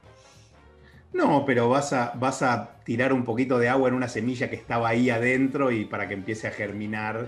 No, 1.13 1.45
pero 1.45 1.69
vas 1.69 1.93
a, 1.93 2.13
vas 2.15 2.41
a 2.41 2.79
tirar 2.83 3.13
un 3.13 3.23
poquito 3.23 3.57
de 3.59 3.69
agua 3.69 3.89
en 3.89 3.95
una 3.95 4.07
semilla 4.07 4.49
que 4.49 4.55
estaba 4.55 4.89
ahí 4.89 5.09
adentro 5.09 5.71
y 5.71 5.85
para 5.85 6.07
que 6.07 6.13
empiece 6.13 6.47
a 6.47 6.51
germinar 6.51 7.27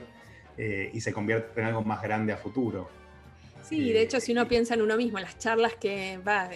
eh, 0.58 0.92
y 0.94 1.02
se 1.02 1.14
convierta 1.14 1.60
en 1.62 1.68
algo 1.68 1.84
más 1.84 2.02
grande 2.02 2.34
a 2.34 2.38
futuro. 2.38 2.90
Sí, 3.70 3.94
de 3.94 4.02
hecho, 4.02 4.20
si 4.20 4.32
uno 4.32 4.48
piensa 4.48 4.74
en 4.74 4.82
uno 4.82 4.98
mismo, 4.98 5.20
las 5.20 5.38
charlas 5.38 5.76
que, 5.76 6.18
va, 6.28 6.50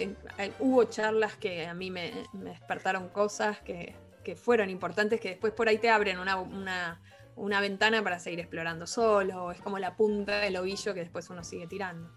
hubo 0.60 0.86
charlas 0.86 1.36
que 1.36 1.68
a 1.68 1.76
mí 1.76 1.92
me, 1.92 2.12
despertaron 2.34 3.10
cosas 3.10 3.60
que, 3.60 3.96
fueron 4.36 4.72
importantes, 4.72 5.22
que 5.22 5.30
después 5.30 5.54
por 5.54 5.68
ahí 5.68 5.78
te 5.78 5.92
abren 5.92 6.18
una, 6.18 7.62
ventana 7.62 8.04
para 8.04 8.18
seguir 8.18 8.40
explorando 8.40 8.88
solo, 8.88 9.52
es 9.52 9.62
como 9.62 9.78
la 9.78 9.96
punta 9.96 10.40
del 10.40 10.58
ovillo 10.58 10.96
que 10.96 11.02
después 11.02 11.30
uno 11.30 11.44
sigue 11.44 11.68
tirando. 11.68 12.10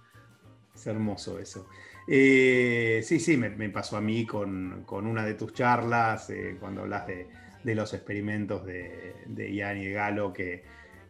Es 0.74 0.86
hermoso 0.86 1.38
eso. 1.38 1.68
Eh, 2.08 3.02
sí, 3.04 3.20
sí, 3.20 3.36
me, 3.36 3.68
pasó 3.68 3.98
a 3.98 4.00
mí 4.00 4.24
con, 4.24 4.86
una 4.88 5.26
de 5.26 5.34
tus 5.34 5.52
charlas, 5.52 6.30
eh, 6.30 6.56
cuando 6.58 6.82
hablas 6.82 7.06
de, 7.06 7.28
los 7.74 7.92
experimentos 7.92 8.64
de, 8.64 9.24
de 9.26 9.50
y 9.50 9.92
Galo, 9.92 10.32
que, 10.32 10.64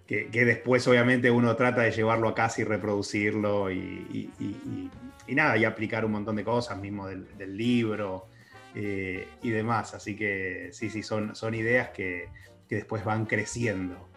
que, 0.07 0.45
después 0.45 0.87
obviamente 0.87 1.31
uno 1.31 1.57
trata 1.57 1.83
de 1.83 1.91
llevarlo 1.91 2.29
a 2.29 2.35
casa 2.35 2.61
y 2.61 2.65
reproducirlo 2.65 3.71
y, 3.71 4.31
nada, 5.29 5.57
y 5.57 5.65
aplicar 5.65 6.05
un 6.05 6.13
montón 6.13 6.37
de 6.37 6.45
cosas, 6.45 6.79
mismo 6.79 7.09
del, 7.09 7.57
libro 7.57 8.29
eh, 8.75 9.27
y 9.43 9.51
demás. 9.51 9.95
Así 9.95 10.15
que 10.15 10.69
sí, 10.73 10.91
sí, 10.91 11.03
son, 11.03 11.35
son 11.35 11.55
ideas 11.55 11.91
que, 11.91 12.29
después 12.69 13.05
van 13.05 13.27
creciendo. 13.27 14.09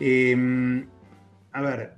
Em, 0.00 0.88
a 1.52 1.60
ver, 1.62 1.94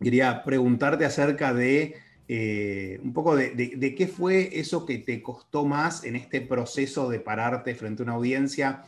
quería 0.00 0.42
preguntarte 0.44 1.04
acerca 1.04 1.54
de 1.54 1.96
eh, 2.30 3.00
un 3.02 3.14
poco 3.14 3.34
de, 3.34 3.94
qué 3.96 4.06
fue 4.06 4.60
eso 4.60 4.84
que 4.84 4.98
te 4.98 5.22
costó 5.22 5.64
más 5.64 6.04
en 6.04 6.16
este 6.16 6.42
proceso 6.42 7.08
de 7.08 7.20
pararte 7.20 7.74
frente 7.74 8.02
a 8.02 8.04
una 8.04 8.12
audiencia, 8.14 8.84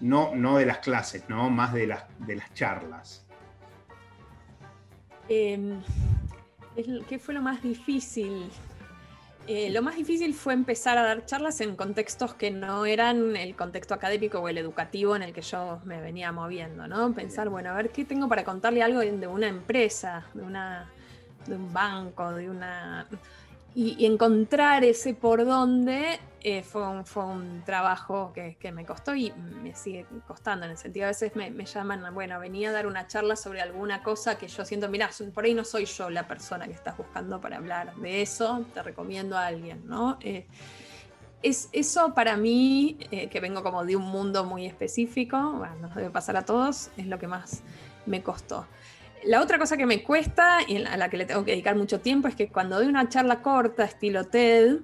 no, 0.00 0.34
no 0.36 0.58
de 0.58 0.66
las 0.66 0.78
clases, 0.78 1.24
¿no? 1.28 1.50
más 1.50 1.74
de 1.74 1.88
las, 1.88 2.04
de 2.20 2.36
las 2.36 2.54
charlas. 2.54 3.23
Em, 5.28 5.80
¿Qué 7.08 7.18
fue 7.18 7.34
lo 7.34 7.40
más 7.40 7.62
difícil? 7.62 8.50
Eh, 9.46 9.70
lo 9.70 9.82
más 9.82 9.96
difícil 9.96 10.34
fue 10.34 10.54
empezar 10.54 10.96
a 10.96 11.02
dar 11.02 11.26
charlas 11.26 11.60
en 11.60 11.76
contextos 11.76 12.34
que 12.34 12.50
no 12.50 12.86
eran 12.86 13.36
el 13.36 13.54
contexto 13.54 13.92
académico 13.92 14.38
o 14.40 14.48
el 14.48 14.56
educativo 14.56 15.14
en 15.14 15.22
el 15.22 15.32
que 15.32 15.42
yo 15.42 15.80
me 15.84 16.00
venía 16.00 16.32
moviendo, 16.32 16.88
¿no? 16.88 17.12
Pensar, 17.12 17.50
bueno, 17.50 17.70
a 17.70 17.74
ver 17.74 17.90
qué 17.90 18.04
tengo 18.04 18.26
para 18.26 18.42
contarle 18.42 18.82
algo 18.82 19.00
de 19.00 19.26
una 19.26 19.46
empresa, 19.46 20.24
de, 20.32 20.42
una, 20.42 20.90
de 21.46 21.56
un 21.56 21.72
banco, 21.72 22.32
de 22.32 22.48
una 22.48 23.06
y, 23.74 24.06
encontrar 24.06 24.84
ese 24.84 25.14
por 25.14 25.44
dónde 25.44 26.20
eh, 26.46 26.62
fue, 26.62 26.86
un, 26.86 27.62
trabajo 27.64 28.30
que, 28.34 28.70
me 28.70 28.84
costó 28.84 29.14
y 29.14 29.32
me 29.32 29.74
sigue 29.74 30.04
costando. 30.26 30.66
En 30.66 30.72
el 30.72 30.76
sentido, 30.76 31.06
a 31.06 31.08
veces 31.08 31.34
me, 31.34 31.64
llaman, 31.64 32.12
bueno, 32.12 32.38
venía 32.38 32.68
a 32.68 32.72
dar 32.72 32.86
una 32.86 33.06
charla 33.06 33.34
sobre 33.34 33.62
alguna 33.62 34.02
cosa 34.02 34.36
que 34.36 34.46
yo 34.46 34.62
siento, 34.66 34.90
mira, 34.90 35.08
por 35.32 35.46
ahí 35.46 35.54
no 35.54 35.64
soy 35.64 35.86
yo 35.86 36.10
la 36.10 36.28
persona 36.28 36.66
que 36.66 36.74
estás 36.74 36.98
buscando 36.98 37.40
para 37.40 37.56
hablar 37.56 37.96
de 37.96 38.20
eso, 38.20 38.62
te 38.74 38.82
recomiendo 38.82 39.38
a 39.38 39.46
alguien, 39.46 39.88
¿no? 39.88 40.18
Eh, 40.20 40.46
es, 41.42 41.70
eso 41.72 42.12
para 42.12 42.36
mí, 42.36 42.98
eh, 43.10 43.30
que 43.30 43.40
vengo 43.40 43.62
como 43.62 43.82
de 43.86 43.96
un 43.96 44.04
mundo 44.04 44.44
muy 44.44 44.66
específico, 44.66 45.38
bueno, 45.52 45.76
nos 45.80 45.94
debe 45.94 46.10
pasar 46.10 46.36
a 46.36 46.44
todos, 46.44 46.90
es 46.98 47.06
lo 47.06 47.18
que 47.18 47.26
más 47.26 47.62
me 48.04 48.22
costó. 48.22 48.66
La 49.24 49.40
otra 49.40 49.58
cosa 49.58 49.78
que 49.78 49.86
me 49.86 50.02
cuesta 50.02 50.58
y 50.68 50.84
a 50.84 50.98
la 50.98 51.08
que 51.08 51.16
le 51.16 51.24
tengo 51.24 51.42
que 51.46 51.52
dedicar 51.52 51.74
mucho 51.74 52.00
tiempo 52.00 52.28
es 52.28 52.36
que 52.36 52.48
cuando 52.48 52.76
doy 52.76 52.86
una 52.86 53.08
charla 53.08 53.40
corta, 53.40 53.84
estilo 53.84 54.24
TED, 54.24 54.80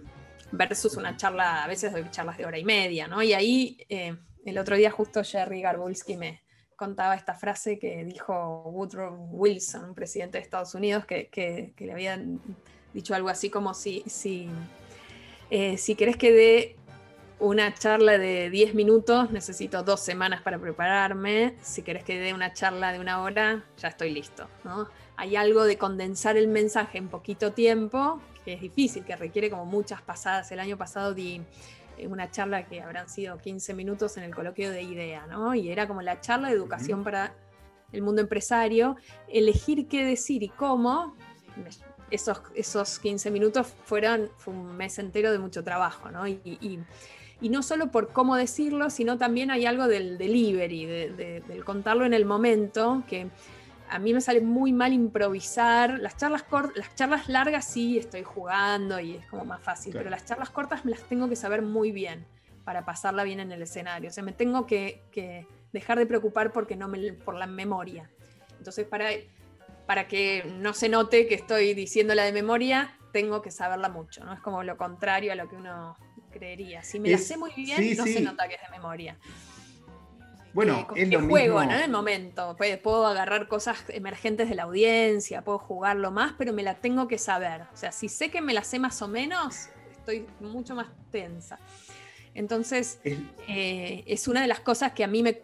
versus 0.52 0.96
una 0.96 1.16
charla, 1.16 1.64
a 1.64 1.66
veces 1.66 1.92
doy 1.92 2.04
charlas 2.10 2.38
de 2.38 2.46
hora 2.46 2.58
y 2.58 2.64
media, 2.64 3.06
¿no? 3.06 3.22
Y 3.22 3.32
ahí 3.32 3.78
eh, 3.88 4.16
el 4.44 4.58
otro 4.58 4.76
día 4.76 4.90
justo 4.90 5.22
Jerry 5.22 5.62
Garbulski 5.62 6.16
me 6.16 6.42
contaba 6.76 7.14
esta 7.14 7.34
frase 7.34 7.78
que 7.78 8.04
dijo 8.04 8.62
Woodrow 8.64 9.28
Wilson, 9.32 9.84
un 9.84 9.94
presidente 9.94 10.38
de 10.38 10.44
Estados 10.44 10.74
Unidos, 10.74 11.04
que, 11.04 11.74
le 11.76 11.92
habían 11.92 12.40
dicho 12.94 13.14
algo 13.14 13.28
así 13.28 13.50
como 13.50 13.74
si, 13.74 14.02
si, 14.06 14.48
eh, 15.50 15.76
si 15.76 15.94
querés 15.94 16.16
que 16.16 16.32
dé 16.32 16.76
una 17.40 17.72
charla 17.74 18.18
de 18.18 18.50
10 18.50 18.74
minutos, 18.74 19.30
necesito 19.30 19.82
dos 19.82 20.00
semanas 20.00 20.42
para 20.42 20.58
prepararme. 20.58 21.56
Si 21.62 21.82
querés 21.82 22.04
que 22.04 22.18
dé 22.18 22.34
una 22.34 22.52
charla 22.52 22.92
de 22.92 23.00
una 23.00 23.22
hora, 23.22 23.64
ya 23.78 23.88
estoy 23.88 24.10
listo. 24.12 24.46
¿no? 24.62 24.88
Hay 25.16 25.36
algo 25.36 25.64
de 25.64 25.78
condensar 25.78 26.36
el 26.36 26.48
mensaje 26.48 26.98
en 26.98 27.08
poquito 27.08 27.52
tiempo, 27.52 28.20
que 28.50 28.54
es 28.54 28.60
difícil, 28.60 29.04
que 29.04 29.14
requiere 29.14 29.48
como 29.48 29.64
muchas 29.64 30.02
pasadas. 30.02 30.50
El 30.50 30.58
año 30.58 30.76
pasado 30.76 31.14
di 31.14 31.40
eh, 31.96 32.08
una 32.08 32.30
charla 32.32 32.66
que 32.66 32.80
habrán 32.80 33.08
sido 33.08 33.38
15 33.38 33.74
minutos 33.74 34.16
en 34.16 34.24
el 34.24 34.34
coloquio 34.34 34.72
de 34.72 34.82
IDEA, 34.82 35.26
¿no? 35.28 35.54
Y 35.54 35.70
era 35.70 35.86
como 35.86 36.02
la 36.02 36.20
charla 36.20 36.48
de 36.48 36.54
educación 36.54 37.04
para 37.04 37.32
el 37.92 38.02
mundo 38.02 38.20
empresario, 38.20 38.96
elegir 39.28 39.86
qué 39.86 40.04
decir 40.04 40.42
y 40.42 40.48
cómo. 40.48 41.14
Esos, 42.10 42.42
esos 42.56 42.98
15 42.98 43.30
minutos 43.30 43.68
fueron, 43.84 44.30
fue 44.36 44.52
un 44.52 44.76
mes 44.76 44.98
entero 44.98 45.30
de 45.30 45.38
mucho 45.38 45.62
trabajo, 45.62 46.10
¿no? 46.10 46.26
y 46.26 46.80
y 47.40 47.48
no 47.48 47.62
solo 47.62 47.90
por 47.90 48.12
cómo 48.12 48.36
decirlo, 48.36 48.90
sino 48.90 49.16
también 49.16 49.50
hay 49.50 49.64
algo 49.64 49.88
del 49.88 50.18
delivery, 50.18 50.84
del 50.84 51.64
contarlo 51.64 52.04
en 52.04 52.12
el 52.12 52.26
momento, 52.26 53.02
que 53.08 53.28
a 53.90 53.98
mí 53.98 54.14
me 54.14 54.20
sale 54.20 54.40
muy 54.40 54.72
mal 54.72 54.92
improvisar. 54.92 55.98
Las 55.98 56.16
charlas, 56.16 56.44
las 56.76 56.94
charlas 56.94 57.28
largas 57.28 57.64
sí 57.64 57.98
estoy 57.98 58.22
jugando 58.22 59.00
y 59.00 59.16
es 59.16 59.26
como 59.26 59.44
más 59.44 59.62
fácil, 59.62 59.92
pero 59.92 60.08
las 60.10 60.24
charlas 60.24 60.50
cortas 60.50 60.84
me 60.84 60.92
las 60.92 61.02
tengo 61.02 61.28
que 61.28 61.36
saber 61.36 61.62
muy 61.62 61.90
bien 61.90 62.24
para 62.64 62.84
pasarla 62.84 63.24
bien 63.24 63.40
en 63.40 63.50
el 63.52 63.62
escenario. 63.62 64.10
O 64.10 64.12
sea, 64.12 64.22
me 64.22 64.32
tengo 64.32 64.66
que, 64.66 65.46
dejar 65.72 65.98
de 65.98 66.06
preocupar 66.06 66.52
porque 66.52 66.76
no 66.76 66.88
me, 66.88 67.12
por 67.12 67.34
la 67.34 67.46
memoria. 67.46 68.10
Entonces, 68.58 68.86
para, 68.86 69.08
para 69.86 70.06
que 70.06 70.44
no 70.58 70.72
se 70.72 70.88
note 70.88 71.26
que 71.26 71.34
estoy 71.34 71.74
diciéndola 71.74 72.24
de 72.24 72.32
memoria, 72.32 72.96
tengo 73.12 73.42
que 73.42 73.50
saberla 73.50 73.88
mucho, 73.88 74.24
¿no? 74.24 74.32
Es 74.32 74.40
como 74.40 74.62
lo 74.62 74.76
contrario 74.76 75.32
a 75.32 75.34
lo 75.34 75.48
que 75.48 75.56
uno 75.56 75.96
creería. 76.30 76.84
Si 76.84 77.00
me 77.00 77.10
la 77.10 77.18
sé 77.18 77.36
muy 77.36 77.52
bien, 77.56 77.96
no 77.96 78.04
se 78.04 78.20
nota 78.20 78.46
que 78.46 78.54
es 78.54 78.60
de 78.62 78.68
memoria. 78.70 79.18
Bueno, 80.52 80.86
eh, 80.96 81.02
es 81.02 81.08
lo 81.10 81.26
juego, 81.28 81.64
¿no? 81.64 81.72
En 81.72 81.82
el 81.82 81.90
momento. 81.90 82.56
Puedo 82.82 83.06
agarrar 83.06 83.48
cosas 83.48 83.84
emergentes 83.88 84.48
de 84.48 84.54
la 84.54 84.64
audiencia, 84.64 85.42
puedo 85.42 85.58
jugarlo 85.58 86.10
más, 86.10 86.34
pero 86.36 86.52
me 86.52 86.62
la 86.62 86.74
tengo 86.74 87.08
que 87.08 87.18
saber. 87.18 87.62
O 87.72 87.76
sea, 87.76 87.92
si 87.92 88.08
sé 88.08 88.30
que 88.30 88.40
me 88.40 88.54
la 88.54 88.64
sé 88.64 88.78
más 88.78 89.00
o 89.02 89.08
menos, 89.08 89.68
estoy 89.90 90.26
mucho 90.40 90.74
más 90.74 90.88
tensa. 91.10 91.58
Entonces, 92.34 93.00
eh, 93.04 94.04
es 94.06 94.28
una 94.28 94.40
de 94.40 94.46
las 94.46 94.60
cosas 94.60 94.92
que 94.92 95.04
a 95.04 95.08
mí 95.08 95.22
me, 95.22 95.40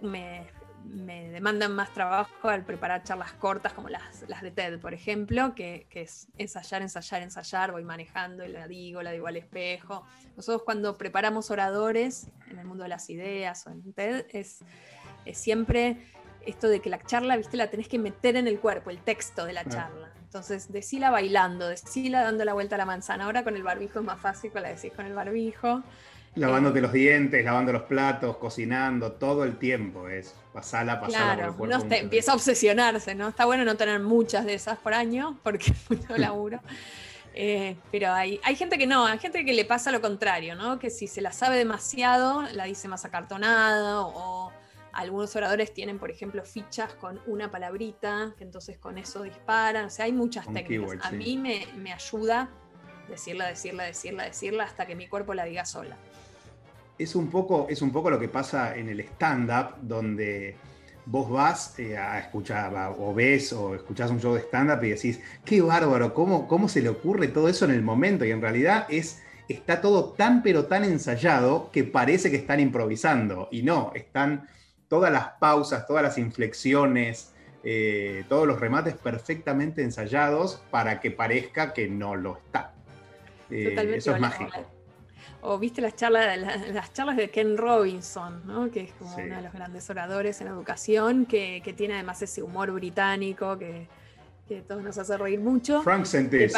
me 0.86 1.30
demandan 1.30 1.72
más 1.74 1.92
trabajo 1.92 2.48
al 2.48 2.64
preparar 2.64 3.02
charlas 3.02 3.32
cortas 3.34 3.72
como 3.72 3.88
las, 3.88 4.24
las 4.28 4.42
de 4.42 4.50
TED, 4.50 4.78
por 4.80 4.94
ejemplo, 4.94 5.54
que, 5.54 5.86
es 5.90 6.28
ensayar, 6.38 6.82
ensayar, 6.82 7.22
ensayar, 7.22 7.72
voy 7.72 7.84
manejando 7.84 8.44
y 8.44 8.48
la 8.48 8.66
digo, 8.68 9.02
la 9.02 9.12
digo 9.12 9.26
al 9.26 9.36
espejo. 9.36 10.04
Nosotros 10.36 10.62
cuando 10.64 10.96
preparamos 10.96 11.50
oradores 11.50 12.28
en 12.50 12.58
el 12.58 12.66
mundo 12.66 12.84
de 12.84 12.88
las 12.88 13.10
ideas 13.10 13.66
o 13.66 13.70
en 13.70 13.92
TED 13.92 14.26
es, 14.30 14.60
siempre 15.34 15.96
esto 16.46 16.68
de 16.68 16.80
que 16.80 16.90
la 16.90 17.02
charla, 17.02 17.36
viste, 17.36 17.56
la 17.56 17.68
tenés 17.68 17.88
que 17.88 17.98
meter 17.98 18.36
en 18.36 18.46
el 18.46 18.58
cuerpo, 18.58 18.90
el 18.90 18.98
texto 18.98 19.44
de 19.44 19.52
la 19.52 19.64
charla. 19.64 20.10
Entonces, 20.22 20.70
decila 20.72 21.10
bailando, 21.10 21.68
decila 21.68 22.22
dando 22.22 22.44
la 22.44 22.52
vuelta 22.52 22.74
a 22.76 22.78
la 22.78 22.84
manzana. 22.84 23.24
Ahora 23.24 23.42
con 23.42 23.56
el 23.56 23.62
barbijo 23.62 24.00
es 24.00 24.04
más 24.04 24.20
fácil, 24.20 24.50
la 24.54 24.68
decís 24.68 24.92
con 24.94 25.06
el 25.06 25.14
barbijo. 25.14 25.82
Lavándote 26.34 26.82
los 26.82 26.92
dientes, 26.92 27.42
lavando 27.42 27.72
los 27.72 27.82
platos, 27.82 28.36
cocinando, 28.36 29.12
todo 29.12 29.44
el 29.44 29.56
tiempo 29.56 30.08
es 30.08 30.34
pasala, 30.52 31.00
pasala 31.00 31.34
claro, 31.34 31.56
por 31.56 31.70
el 31.70 31.78
cuerpo. 31.78 31.94
empieza 31.94 32.32
a 32.32 32.34
obsesionarse, 32.34 33.14
¿no? 33.14 33.28
Está 33.28 33.46
bueno 33.46 33.64
no 33.64 33.76
tener 33.76 34.00
muchas 34.00 34.44
de 34.44 34.54
esas 34.54 34.76
por 34.78 34.92
año, 34.92 35.38
porque 35.42 35.70
es 35.70 35.90
mucho 35.90 36.16
laburo. 36.18 36.60
Eh, 37.34 37.76
pero 37.90 38.12
hay, 38.12 38.40
hay 38.44 38.56
gente 38.56 38.76
que 38.76 38.86
no, 38.86 39.06
hay 39.06 39.18
gente 39.18 39.44
que 39.44 39.54
le 39.54 39.64
pasa 39.64 39.90
lo 39.90 40.02
contrario, 40.02 40.54
¿no? 40.54 40.78
Que 40.78 40.90
si 40.90 41.06
se 41.06 41.22
la 41.22 41.32
sabe 41.32 41.56
demasiado, 41.56 42.42
la 42.52 42.64
dice 42.64 42.88
más 42.88 43.04
acartonada, 43.06 44.02
o 44.02 44.45
algunos 44.96 45.34
oradores 45.36 45.72
tienen, 45.72 45.98
por 45.98 46.10
ejemplo, 46.10 46.44
fichas 46.44 46.94
con 46.94 47.20
una 47.26 47.50
palabrita, 47.50 48.34
que 48.36 48.44
entonces 48.44 48.78
con 48.78 48.98
eso 48.98 49.22
disparan. 49.22 49.86
O 49.86 49.90
sea, 49.90 50.06
hay 50.06 50.12
muchas 50.12 50.50
técnicas. 50.52 50.98
a 51.02 51.12
mí 51.12 51.36
me, 51.36 51.66
me 51.76 51.92
ayuda 51.92 52.50
decirla, 53.08 53.46
decirla, 53.46 53.84
decirla, 53.84 54.24
decirla, 54.24 54.64
hasta 54.64 54.86
que 54.86 54.94
mi 54.94 55.06
cuerpo 55.06 55.34
la 55.34 55.44
diga 55.44 55.64
sola 55.64 55.96
es 56.98 57.14
un 57.14 57.28
poco, 57.28 57.66
es 57.68 57.82
un 57.82 57.92
poco 57.92 58.10
lo 58.10 58.18
que 58.18 58.28
pasa 58.28 58.76
en 58.76 58.88
el 58.88 59.00
stand-up, 59.00 59.76
donde 59.82 60.56
vos 61.04 61.30
vas 61.30 61.78
eh, 61.78 61.96
a 61.96 62.18
escuchar, 62.18 62.94
o 62.98 63.14
ves 63.14 63.52
o 63.52 63.74
escuchás 63.74 64.10
un 64.10 64.20
show 64.20 64.34
de 64.34 64.40
stand-up 64.40 64.82
y 64.82 64.90
decís, 64.90 65.20
qué 65.44 65.60
bárbaro, 65.60 66.14
¿cómo, 66.14 66.48
¿cómo 66.48 66.68
se 66.68 66.82
le 66.82 66.88
ocurre 66.88 67.28
todo 67.28 67.48
eso 67.48 67.64
en 67.64 67.72
el 67.72 67.82
momento? 67.82 68.24
Y 68.24 68.30
en 68.30 68.40
realidad 68.40 68.86
es 68.88 69.22
está 69.48 69.80
todo 69.80 70.12
tan 70.12 70.42
pero 70.42 70.66
tan 70.66 70.82
ensayado 70.82 71.70
que 71.70 71.84
parece 71.84 72.30
que 72.30 72.36
están 72.36 72.58
improvisando. 72.58 73.48
Y 73.52 73.62
no, 73.62 73.92
están 73.94 74.48
todas 74.88 75.12
las 75.12 75.28
pausas, 75.40 75.86
todas 75.86 76.02
las 76.02 76.18
inflexiones, 76.18 77.32
eh, 77.64 78.24
todos 78.28 78.46
los 78.46 78.60
remates 78.60 78.94
perfectamente 78.94 79.82
ensayados 79.82 80.62
para 80.70 81.00
que 81.00 81.10
parezca 81.10 81.72
que 81.72 81.88
no 81.88 82.14
lo 82.14 82.38
está. 82.38 82.72
Eh, 83.50 83.74
eso 83.96 84.14
es 84.14 84.20
mágico. 84.20 84.52
O 85.40 85.58
viste 85.58 85.80
las 85.80 85.94
charlas, 85.94 86.38
las, 86.72 86.92
charlas 86.92 87.16
de 87.16 87.30
Ken 87.30 87.56
Robinson, 87.56 88.46
¿no? 88.46 88.70
que 88.70 88.80
es 88.82 88.92
como 88.92 89.14
uno 89.16 89.36
de 89.36 89.42
los 89.42 89.52
grandes 89.52 89.88
oradores 89.90 90.40
en 90.40 90.48
educación, 90.48 91.26
que, 91.26 91.62
tiene 91.76 91.94
además 91.94 92.22
ese 92.22 92.42
humor 92.42 92.70
británico 92.72 93.58
que, 93.58 93.88
que 94.48 94.62
todos 94.62 94.82
nos 94.82 94.98
hace 94.98 95.16
reír 95.16 95.40
mucho. 95.40 95.82
Frank 95.82 96.04
Sentis. 96.04 96.52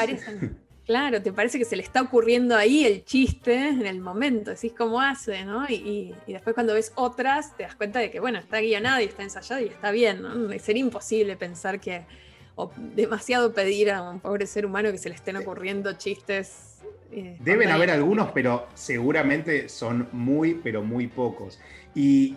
Claro, 0.89 1.21
te 1.21 1.35
parece 1.35 1.59
que 1.59 1.67
se 1.67 1.77
le 1.77 1.83
está 1.83 2.01
ocurriendo 2.01 2.57
ahí 2.57 2.87
el 2.87 3.05
chiste 3.05 3.55
en 3.55 3.85
el 3.85 4.01
momento, 4.01 4.53
decís 4.53 4.73
cómo 4.75 5.03
hace, 5.03 5.45
¿no? 5.45 5.69
Y, 5.69 6.15
después 6.27 6.55
cuando 6.55 6.73
ves 6.73 6.93
otras, 6.95 7.55
te 7.59 7.65
das 7.65 7.75
cuenta 7.75 7.99
de 7.99 8.11
que, 8.11 8.21
bueno, 8.21 8.39
está 8.39 8.59
guionado 8.63 8.99
y 9.03 9.05
está 9.05 9.23
ensayado 9.23 9.61
y 9.61 9.67
está 9.67 9.91
bien, 9.91 10.23
¿no? 10.23 10.59
Sería 10.59 10.81
imposible 10.81 11.37
pensar 11.37 11.79
que, 11.79 12.07
o 12.55 12.73
demasiado 12.75 13.53
pedir 13.53 13.91
a 13.91 14.01
un 14.01 14.19
pobre 14.21 14.47
ser 14.47 14.65
humano 14.65 14.91
que 14.91 14.97
se 14.97 15.11
le 15.11 15.15
estén 15.15 15.37
ocurriendo 15.37 15.93
chistes. 15.93 16.79
Eh, 17.13 17.37
Deben 17.39 17.69
haber 17.69 17.91
algunos, 17.91 18.31
pero 18.31 18.67
seguramente 18.73 19.69
son 19.69 20.09
muy, 20.13 20.55
pero 20.55 20.83
muy 20.83 21.07
pocos. 21.07 21.61
Y, 21.95 22.35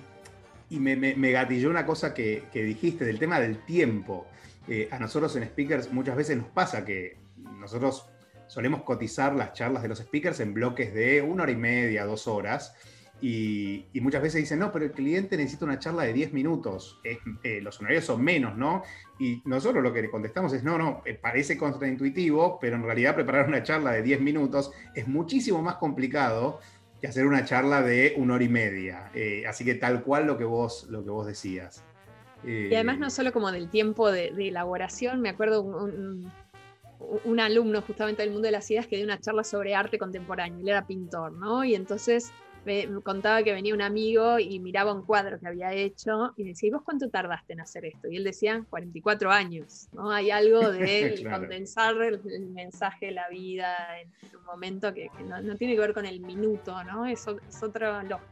me, 0.71 1.31
gatilló 1.31 1.69
una 1.69 1.85
cosa 1.85 2.13
que, 2.13 2.43
dijiste 2.51 3.05
del 3.05 3.17
tema 3.17 3.39
del 3.39 3.59
tiempo. 3.59 4.27
Eh, 4.67 4.89
a 4.91 4.99
nosotros 4.99 5.33
en 5.37 5.45
Speakers 5.45 5.93
muchas 5.93 6.17
veces 6.17 6.35
nos 6.35 6.49
pasa 6.49 6.83
que 6.83 7.15
nosotros 7.57 8.11
solemos 8.51 8.83
cotizar 8.83 9.33
las 9.33 9.53
charlas 9.53 9.81
de 9.81 9.87
los 9.87 9.99
speakers 9.99 10.41
en 10.41 10.53
bloques 10.53 10.93
de 10.93 11.21
una 11.21 11.43
hora 11.43 11.53
y 11.53 11.55
media, 11.55 12.03
dos 12.03 12.27
horas. 12.27 12.75
Y, 13.21 13.87
muchas 14.01 14.21
veces 14.21 14.41
dicen, 14.41 14.59
no, 14.59 14.73
pero 14.73 14.83
el 14.83 14.91
cliente 14.91 15.37
necesita 15.37 15.63
una 15.63 15.79
charla 15.79 16.03
de 16.03 16.11
10 16.11 16.33
minutos. 16.33 16.99
Eh, 17.05 17.61
los 17.61 17.79
honorarios 17.79 18.03
son 18.03 18.21
menos, 18.21 18.57
¿no? 18.57 18.83
Y 19.19 19.41
nosotros 19.45 19.81
lo 19.81 19.93
que 19.93 20.01
le 20.01 20.11
contestamos 20.11 20.51
es, 20.51 20.65
no, 20.65 20.77
no, 20.77 21.01
eh, 21.05 21.13
parece 21.13 21.57
contraintuitivo, 21.57 22.59
pero 22.59 22.75
en 22.75 22.83
realidad 22.83 23.15
preparar 23.15 23.47
una 23.47 23.63
charla 23.63 23.93
de 23.93 24.01
10 24.01 24.19
minutos 24.19 24.73
es 24.95 25.07
muchísimo 25.07 25.61
más 25.61 25.75
complicado 25.75 26.59
que 26.99 27.07
hacer 27.07 27.25
una 27.27 27.45
charla 27.45 27.81
de 27.81 28.15
una 28.17 28.33
hora 28.33 28.43
y 28.43 28.49
media. 28.49 29.11
Eh, 29.13 29.45
así 29.47 29.63
que 29.63 29.75
tal 29.75 30.03
cual 30.03 30.27
lo 30.27 30.37
que 30.37 30.43
vos, 30.43 30.87
lo 30.89 31.05
que 31.05 31.09
vos 31.09 31.25
decías. 31.25 31.85
y 32.43 32.75
además 32.75 32.99
no 32.99 33.09
solo 33.11 33.31
como 33.31 33.49
del 33.49 33.69
tiempo 33.69 34.11
de, 34.11 34.33
elaboración, 34.37 35.21
me 35.21 35.29
acuerdo 35.29 35.61
un, 35.61 35.75
un 35.75 36.31
alumno 37.39 37.81
justamente 37.81 38.21
del 38.21 38.31
mundo 38.31 38.45
de 38.45 38.51
las 38.51 38.69
ideas 38.71 38.87
que 38.87 38.95
dio 38.95 39.05
una 39.05 39.19
charla 39.19 39.43
sobre 39.43 39.75
arte 39.75 39.97
contemporáneo, 39.97 40.59
él 40.59 40.69
era 40.69 40.85
pintor, 40.85 41.33
¿no? 41.33 41.63
Y 41.63 41.75
entonces 41.75 42.31
me, 42.65 42.87
contaba 43.01 43.43
que 43.43 43.53
venía 43.53 43.73
un 43.73 43.81
amigo 43.81 44.39
y 44.39 44.59
miraba 44.59 44.93
un 44.93 45.03
cuadro 45.03 45.39
que 45.39 45.47
había 45.47 45.73
hecho 45.73 46.33
y 46.37 46.43
decía, 46.43 46.67
¿y 46.67 46.71
vos 46.71 46.83
cuánto 46.83 47.09
tardaste 47.09 47.53
en 47.53 47.61
hacer 47.61 47.85
esto? 47.85 48.07
Y 48.07 48.17
él 48.17 48.23
decía, 48.23 48.63
44 48.69 49.31
años, 49.31 49.87
¿no? 49.93 50.11
Hay 50.11 50.31
algo 50.31 50.59
de 50.71 51.27
condensar 51.29 51.95
el, 52.01 52.21
mensaje 52.49 53.07
de 53.07 53.11
la 53.13 53.29
vida 53.29 53.99
en 53.99 54.09
un 54.37 54.45
momento 54.45 54.93
que, 54.93 55.09
no, 55.25 55.55
tiene 55.55 55.75
que 55.75 55.79
ver 55.79 55.93
con 55.93 56.05
el 56.05 56.19
minuto, 56.19 56.83
¿no? 56.83 57.05
Es, 57.05 57.25
es 57.27 57.63
otra 57.63 58.03
lógica. 58.03 58.27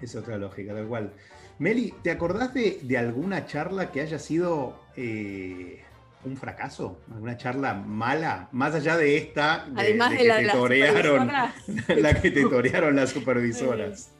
Es 0.00 0.14
otra 0.14 0.38
lógica, 0.38 0.74
tal 0.74 0.86
cual. 0.86 1.12
Meli, 1.58 1.92
¿te 2.02 2.12
acordás 2.12 2.54
de, 2.54 2.96
alguna 2.96 3.46
charla 3.46 3.90
que 3.90 4.00
haya 4.00 4.18
sido... 4.18 4.80
Eh, 4.96 5.82
un 6.24 6.36
fracaso, 6.36 7.00
una 7.20 7.36
charla 7.36 7.74
mala, 7.74 8.48
más 8.52 8.74
allá 8.74 8.96
de 8.96 9.16
esta, 9.16 9.66
Además 9.76 10.10
de, 10.10 10.24
la, 10.24 10.38
que 10.38 10.46
te 10.46 10.52
torearon, 10.52 11.32
la 11.96 12.20
que 12.20 12.30
te 12.30 12.42
torearon 12.42 12.96
las 12.96 13.10
supervisoras. 13.10 14.10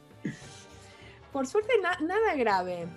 Por 1.31 1.45
suerte 1.45 1.73
nada 1.81 2.35
grave. 2.35 2.87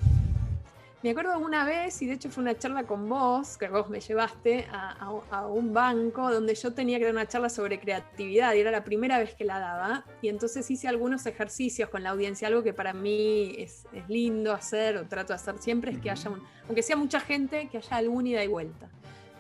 Me 1.03 1.11
acuerdo 1.11 1.37
una 1.41 1.65
vez, 1.65 2.01
y 2.01 2.07
de 2.07 2.13
hecho 2.13 2.31
fue 2.31 2.43
una 2.43 2.57
charla 2.57 2.85
con 2.85 3.09
vos, 3.09 3.59
que 3.59 3.67
vos 3.67 3.89
me 3.89 3.99
llevaste 3.99 4.69
a, 4.71 5.11
un 5.49 5.75
banco 5.75 6.31
donde 6.31 6.55
yo 6.55 6.75
tenía 6.75 6.99
que 6.99 7.07
dar 7.07 7.13
una 7.13 7.27
charla 7.27 7.49
sobre 7.49 7.81
creatividad 7.81 8.55
y 8.55 8.61
era 8.61 8.71
la 8.71 8.85
primera 8.85 9.19
vez 9.19 9.35
que 9.35 9.45
la 9.45 9.59
daba. 9.59 10.05
Y 10.23 10.29
entonces 10.29 10.71
hice 10.71 10.87
algunos 10.87 11.27
ejercicios 11.27 11.89
con 11.89 12.05
la 12.05 12.11
audiencia, 12.11 12.47
algo 12.47 12.63
que 12.63 12.73
para 12.73 12.93
mí 12.93 13.53
es, 13.59 13.85
lindo 14.07 14.53
hacer 14.53 14.97
o 14.97 15.09
trato 15.09 15.33
de 15.33 15.35
hacer 15.35 15.59
siempre, 15.59 15.91
es 15.91 15.99
que 15.99 16.09
haya, 16.09 16.31
un, 16.31 16.41
aunque 16.67 16.85
sea 16.85 16.95
mucha 16.95 17.19
gente, 17.19 17.69
que 17.69 17.79
haya 17.79 17.97
algún 17.97 18.29
ida 18.29 18.45
y 18.45 18.47
vuelta. 18.47 18.89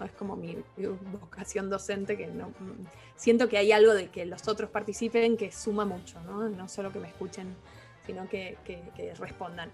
¿no? 0.00 0.06
Es 0.06 0.12
como 0.12 0.34
mi, 0.34 0.56
vocación 1.12 1.70
docente, 1.70 2.16
que 2.16 2.26
no, 2.26 2.52
siento 3.14 3.48
que 3.48 3.58
hay 3.58 3.70
algo 3.70 3.94
de 3.94 4.08
que 4.08 4.26
los 4.26 4.48
otros 4.48 4.68
participen 4.68 5.36
que 5.36 5.52
suma 5.52 5.84
mucho, 5.84 6.20
no, 6.22 6.48
no 6.48 6.68
solo 6.68 6.90
que 6.90 6.98
me 6.98 7.06
escuchen, 7.06 7.54
sino 8.04 8.28
que, 8.28 8.58
que 8.64 9.14
respondan 9.14 9.70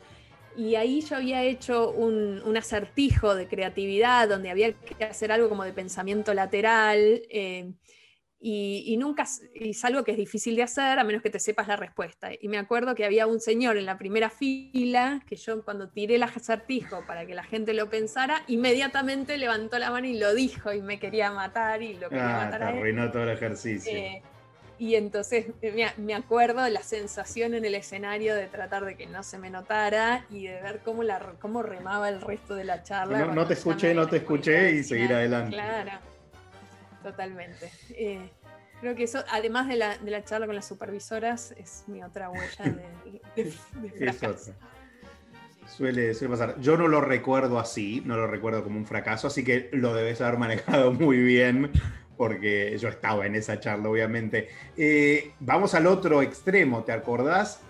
y 0.59 0.75
ahí 0.75 1.03
yo 1.03 1.15
había 1.15 1.45
hecho 1.45 1.93
un, 1.93 2.57
acertijo 2.57 3.37
de 3.37 3.47
creatividad 3.47 4.29
donde 4.29 4.51
había 4.51 4.73
que 4.73 5.05
hacer 5.05 5.31
algo 5.31 5.49
como 5.49 5.63
de 5.63 5.73
pensamiento 5.73 6.35
lateral 6.35 7.23
eh, 7.31 7.73
y, 8.41 8.97
nunca, 8.99 9.25
y 9.55 9.71
es 9.71 9.85
algo 9.85 10.03
que 10.03 10.11
es 10.13 10.17
difícil 10.17 10.57
de 10.57 10.65
hacer 10.65 10.99
a 10.99 11.05
menos 11.05 11.23
que 11.23 11.31
te 11.31 11.39
sepas 11.39 11.69
la 11.69 11.77
respuesta. 11.77 12.31
Y 12.41 12.49
me 12.49 12.59
acuerdo 12.59 12.97
que 12.97 13.05
había 13.05 13.29
un 13.29 13.39
señor 13.39 13.77
en 13.77 13.87
la 13.87 13.99
primera 13.99 14.31
fila 14.31 15.23
que 15.29 15.37
yo 15.37 15.65
cuando 15.65 15.91
tiré 15.91 16.17
el 16.17 16.25
acertijo 16.25 17.05
para 17.07 17.25
que 17.25 17.37
la 17.37 17.45
gente 17.45 17.73
lo 17.73 17.89
pensara, 17.89 18.43
inmediatamente 18.49 19.39
levantó 19.39 19.79
la 19.79 19.93
mano 19.93 20.09
y 20.09 20.19
lo 20.19 20.35
dijo 20.35 20.73
y 20.73 20.83
me 20.83 20.99
quería 20.99 21.31
matar 21.31 21.83
y 21.83 21.95
lo 21.95 22.09
quería 22.09 22.41
ah, 22.41 22.45
matar. 22.47 22.61
Te 22.61 22.79
arruinó 22.79 23.13
todo 23.13 23.23
el 23.23 23.31
ejercicio. 23.31 23.97
Eh, 23.97 24.23
y 24.79 24.95
entonces 24.95 25.47
eh, 25.61 25.91
me, 25.97 26.15
acuerdo 26.15 26.63
de 26.63 26.71
la 26.71 26.83
sensación 26.83 27.55
en 27.55 27.65
el 27.65 27.75
escenario 27.75 28.35
de 28.35 28.47
tratar 28.47 28.85
de 28.85 28.97
que 28.97 29.07
no 29.07 29.23
se 29.23 29.39
me 29.39 29.51
notara 29.51 30.25
y 30.31 30.47
de 30.47 30.63
ver 30.63 30.81
cómo, 30.85 31.03
la, 31.03 31.35
cómo 31.41 31.63
remaba 31.63 32.09
el 32.09 32.21
resto 32.21 32.55
de 32.55 32.65
la 32.65 32.83
charla. 32.85 33.27
No, 33.27 33.47
te 33.47 33.55
escuché, 33.55 33.93
no 33.93 34.07
te 34.07 34.19
escuché 34.19 34.73
y 34.73 34.85
seguir 34.85 35.13
adelante. 35.13 35.57
Claro, 35.57 35.93
totalmente. 37.03 37.73
Eh, 37.91 38.31
creo 38.81 38.95
que 38.95 39.05
eso, 39.05 39.25
además 39.31 39.67
de 39.69 39.77
la, 39.77 39.99
de 39.99 40.11
la, 40.11 40.25
charla 40.25 40.47
con 40.47 40.55
las 40.55 40.67
supervisoras, 40.67 41.53
es 41.59 41.85
mi 41.89 42.03
otra 42.03 42.31
huella 42.31 42.65
de, 43.35 43.43
de, 43.43 44.13
Suele, 45.77 46.15
suele, 46.15 46.31
pasar. 46.31 46.59
Yo 46.61 46.79
no 46.79 46.89
lo 46.89 47.01
recuerdo 47.01 47.59
así, 47.59 48.03
no 48.07 48.17
lo 48.17 48.27
recuerdo 48.27 48.65
como 48.65 48.79
un 48.79 48.87
fracaso, 48.87 49.27
así 49.27 49.45
que 49.45 49.69
lo 49.73 49.93
debes 49.93 50.21
haber 50.21 50.39
manejado 50.39 50.93
muy 50.95 51.19
bien 51.19 51.71
porque 52.19 52.77
yo 52.79 52.89
estaba 52.89 53.25
en 53.25 53.37
esa 53.37 53.61
charla, 53.61 53.89
obviamente. 53.89 54.49
Eh, 54.77 55.33
vamos 55.41 55.75
al 55.75 55.87
otro 55.87 56.21
extremo, 56.21 56.83
¿te 56.83 56.93
acordás 56.93 57.61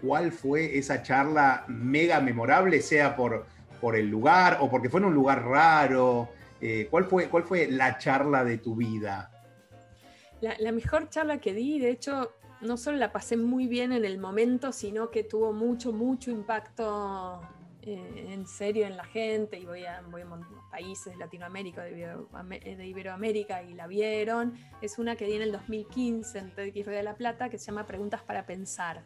cuál 0.00 0.32
fue 0.32 0.78
esa 0.78 1.02
charla 1.02 1.64
mega 1.66 2.20
memorable, 2.20 2.80
sea 2.80 3.16
por, 3.16 3.44
por 3.80 3.96
el 3.96 4.08
lugar 4.08 4.58
o 4.60 4.70
porque 4.70 4.88
fue 4.88 5.00
en 5.00 5.06
un 5.06 5.14
lugar 5.14 5.44
raro? 5.44 6.30
Eh, 6.60 6.86
¿cuál, 6.88 7.04
fue, 7.04 7.28
¿Cuál 7.28 7.42
fue 7.42 7.66
la 7.66 7.98
charla 7.98 8.44
de 8.44 8.58
tu 8.58 8.76
vida? 8.76 9.30
La, 10.40 10.70
mejor 10.70 11.08
charla 11.08 11.38
que 11.38 11.52
di, 11.52 11.80
de 11.80 11.90
hecho, 11.90 12.32
no 12.60 12.76
solo 12.76 12.98
la 12.98 13.10
pasé 13.10 13.36
muy 13.36 13.66
bien 13.66 13.90
en 13.90 14.04
el 14.04 14.18
momento, 14.18 14.70
sino 14.70 15.10
que 15.10 15.24
tuvo 15.24 15.52
mucho, 15.52 15.92
mucho 15.92 16.30
impacto 16.30 17.40
eh, 17.86 18.32
en 18.32 18.48
serio 18.48 18.84
en 18.84 18.96
la 18.96 19.04
gente 19.04 19.60
y 19.60 19.64
voy 19.64 19.84
a, 19.84 20.02
voy 20.10 20.22
a 20.22 20.26
países 20.72 21.12
de 21.12 21.18
Latinoamérica, 21.18 21.84
de, 21.84 22.84
Iberoamérica 22.84 23.62
y 23.62 23.74
la 23.74 23.86
vieron. 23.86 24.54
Es 24.82 24.98
una 24.98 25.14
que 25.14 25.24
di 25.26 25.34
en 25.34 25.42
el 25.42 25.52
2015 25.52 26.36
en 26.36 26.50
TEDx 26.52 26.84
de 26.86 27.02
la 27.04 27.14
Plata 27.14 27.48
que 27.48 27.58
se 27.58 27.66
llama 27.66 27.86
Preguntas 27.86 28.22
para 28.22 28.44
Pensar, 28.44 29.04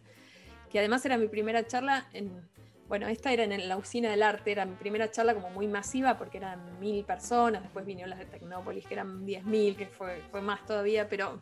que 0.70 0.78
además 0.78 1.04
era 1.04 1.18
mi 1.18 1.28
primera 1.28 1.66
charla 1.66 2.06
en... 2.14 2.48
Bueno, 2.88 3.06
esta 3.06 3.32
era 3.32 3.44
en 3.44 3.68
la 3.68 3.76
usina 3.76 4.10
del 4.10 4.22
arte, 4.22 4.50
era 4.50 4.64
mi 4.64 4.74
primera 4.76 5.10
charla 5.10 5.34
como 5.34 5.50
muy 5.50 5.68
masiva 5.68 6.16
porque 6.16 6.38
eran 6.38 6.80
mil 6.80 7.04
personas, 7.04 7.62
después 7.62 7.84
vinieron 7.84 8.08
las 8.08 8.18
de 8.18 8.24
Tecnópolis 8.24 8.86
que 8.86 8.94
eran 8.94 9.26
diez 9.26 9.44
mil, 9.44 9.76
que 9.76 9.86
fue, 9.86 10.22
fue 10.30 10.40
más 10.40 10.64
todavía, 10.64 11.06
pero 11.08 11.40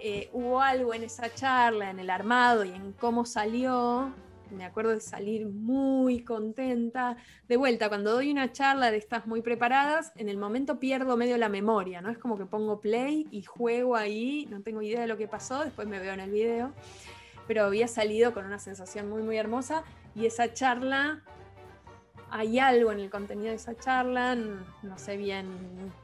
eh, 0.00 0.30
hubo 0.32 0.60
algo 0.60 0.94
en 0.94 1.04
esa 1.04 1.32
charla, 1.32 1.90
en 1.90 2.00
el 2.00 2.10
armado 2.10 2.64
y 2.64 2.72
en 2.72 2.92
cómo 2.94 3.24
salió, 3.26 4.12
me 4.52 4.64
acuerdo 4.64 4.90
de 4.90 5.00
salir 5.00 5.46
muy 5.46 6.24
contenta. 6.24 7.16
De 7.48 7.56
vuelta, 7.56 7.88
cuando 7.88 8.12
doy 8.12 8.30
una 8.30 8.52
charla 8.52 8.90
de 8.90 8.96
estas 8.96 9.26
muy 9.26 9.42
preparadas, 9.42 10.12
en 10.16 10.28
el 10.28 10.36
momento 10.36 10.78
pierdo 10.78 11.16
medio 11.16 11.36
la 11.38 11.48
memoria, 11.48 12.00
¿no? 12.00 12.10
Es 12.10 12.18
como 12.18 12.38
que 12.38 12.46
pongo 12.46 12.80
play 12.80 13.26
y 13.30 13.42
juego 13.42 13.96
ahí, 13.96 14.46
no 14.50 14.62
tengo 14.62 14.82
idea 14.82 15.00
de 15.00 15.06
lo 15.06 15.16
que 15.16 15.28
pasó, 15.28 15.64
después 15.64 15.88
me 15.88 15.98
veo 15.98 16.14
en 16.14 16.20
el 16.20 16.30
video, 16.30 16.72
pero 17.46 17.64
había 17.64 17.88
salido 17.88 18.32
con 18.32 18.44
una 18.44 18.58
sensación 18.58 19.08
muy, 19.08 19.22
muy 19.22 19.36
hermosa 19.36 19.84
y 20.14 20.26
esa 20.26 20.52
charla, 20.52 21.22
hay 22.30 22.58
algo 22.58 22.92
en 22.92 23.00
el 23.00 23.10
contenido 23.10 23.50
de 23.50 23.56
esa 23.56 23.76
charla, 23.76 24.34
no 24.34 24.96
sé 24.96 25.18
bien 25.18 25.46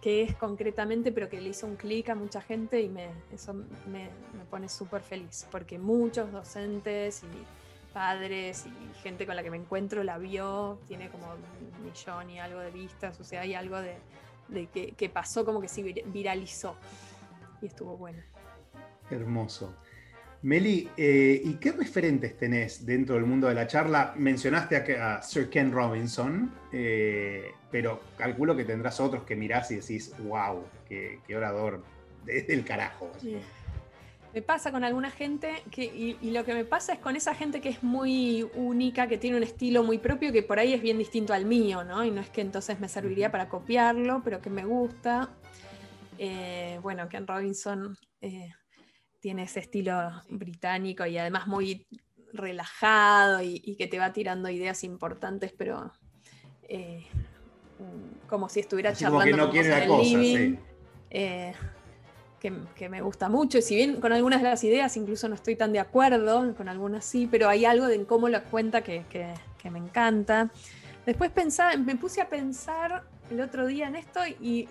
qué 0.02 0.22
es 0.22 0.34
concretamente, 0.34 1.10
pero 1.10 1.30
que 1.30 1.40
le 1.40 1.50
hizo 1.50 1.66
un 1.66 1.76
clic 1.76 2.10
a 2.10 2.14
mucha 2.14 2.42
gente 2.42 2.82
y 2.82 2.88
me, 2.90 3.08
eso 3.32 3.54
me, 3.54 4.10
me 4.36 4.44
pone 4.50 4.68
súper 4.68 5.00
feliz, 5.00 5.46
porque 5.50 5.78
muchos 5.78 6.30
docentes 6.30 7.22
y 7.22 7.57
padres 7.98 8.64
y 8.64 9.02
gente 9.02 9.26
con 9.26 9.34
la 9.34 9.42
que 9.42 9.50
me 9.50 9.56
encuentro 9.56 10.04
la 10.04 10.18
vio, 10.18 10.78
tiene 10.86 11.08
como 11.08 11.32
un 11.32 11.84
millón 11.84 12.30
y 12.30 12.38
algo 12.38 12.60
de 12.60 12.70
vistas, 12.70 13.18
o 13.18 13.24
sea, 13.24 13.40
hay 13.40 13.54
algo 13.54 13.76
de, 13.80 13.98
que, 14.96 15.08
pasó 15.08 15.44
como 15.44 15.60
que 15.60 15.66
se 15.66 15.82
viralizó 15.82 16.76
y 17.60 17.66
estuvo 17.66 17.96
bueno. 17.96 18.22
Hermoso. 19.10 19.74
Meli, 20.42 20.88
eh, 20.96 21.42
¿y 21.44 21.54
qué 21.54 21.72
referentes 21.72 22.36
tenés 22.36 22.86
dentro 22.86 23.16
del 23.16 23.24
mundo 23.24 23.48
de 23.48 23.54
la 23.54 23.66
charla? 23.66 24.14
Mencionaste 24.16 24.96
a, 24.96 25.20
Sir 25.20 25.50
Ken 25.50 25.72
Robinson, 25.72 26.52
eh, 26.70 27.50
pero 27.72 28.00
calculo 28.16 28.56
que 28.56 28.64
tendrás 28.64 29.00
otros 29.00 29.24
que 29.24 29.34
mirás 29.34 29.72
y 29.72 29.76
decís, 29.76 30.14
wow, 30.22 30.62
qué, 30.88 31.18
orador, 31.34 31.82
desde 32.24 32.54
el 32.54 32.64
carajo. 32.64 33.10
Me 34.34 34.42
pasa 34.42 34.70
con 34.70 34.84
alguna 34.84 35.10
gente 35.10 35.62
que, 35.70 35.84
y, 35.84 36.30
lo 36.30 36.44
que 36.44 36.54
me 36.54 36.64
pasa 36.64 36.92
es 36.92 36.98
con 36.98 37.16
esa 37.16 37.34
gente 37.34 37.60
que 37.60 37.70
es 37.70 37.82
muy 37.82 38.48
única, 38.54 39.08
que 39.08 39.18
tiene 39.18 39.36
un 39.36 39.42
estilo 39.42 39.82
muy 39.82 39.98
propio, 39.98 40.32
que 40.32 40.42
por 40.42 40.58
ahí 40.58 40.74
es 40.74 40.82
bien 40.82 40.98
distinto 40.98 41.32
al 41.32 41.46
mío, 41.46 41.82
¿no? 41.82 42.04
Y 42.04 42.10
no 42.10 42.20
es 42.20 42.28
que 42.28 42.42
entonces 42.42 42.78
me 42.78 42.88
serviría 42.88 43.32
para 43.32 43.48
copiarlo, 43.48 44.20
pero 44.22 44.40
que 44.40 44.50
me 44.50 44.64
gusta. 44.64 45.30
Eh, 46.18 46.78
bueno, 46.82 47.08
Ken 47.08 47.26
Robinson 47.26 47.96
tiene 49.20 49.44
ese 49.44 49.60
estilo 49.60 50.22
británico 50.28 51.06
y 51.06 51.18
además 51.18 51.46
muy 51.46 51.86
relajado 52.32 53.42
y, 53.42 53.76
que 53.76 53.86
te 53.86 53.98
va 53.98 54.12
tirando 54.12 54.48
ideas 54.48 54.84
importantes, 54.84 55.52
pero 55.56 55.92
eh, 56.68 57.06
como 58.28 58.48
si 58.48 58.60
estuviera 58.60 58.92
charlando 58.92 59.36
no 59.36 59.54
en 59.54 59.72
el 59.72 59.88
living. 59.88 60.56
Eh, 61.10 61.54
que, 62.40 62.88
me 62.88 63.02
gusta 63.02 63.28
mucho, 63.28 63.58
y 63.58 63.62
si 63.62 63.76
bien 63.76 64.00
con 64.00 64.12
algunas 64.12 64.42
de 64.42 64.48
las 64.48 64.62
ideas 64.64 64.96
incluso 64.96 65.28
no 65.28 65.34
estoy 65.34 65.56
tan 65.56 65.72
de 65.72 65.80
acuerdo, 65.80 66.54
con 66.56 66.68
algunas 66.68 67.04
sí, 67.04 67.28
pero 67.30 67.48
hay 67.48 67.64
algo 67.64 67.86
de 67.86 68.04
cómo 68.04 68.28
lo 68.28 68.42
cuenta 68.44 68.82
que, 68.82 69.04
que 69.10 69.70
me 69.70 69.78
encanta. 69.78 70.50
Después 71.04 71.30
pensaba, 71.30 71.76
me 71.76 71.96
puse 71.96 72.20
a 72.20 72.28
pensar 72.28 73.04
el 73.30 73.40
otro 73.40 73.66
día 73.66 73.88
en 73.88 73.96
esto 73.96 74.20
y 74.40 74.68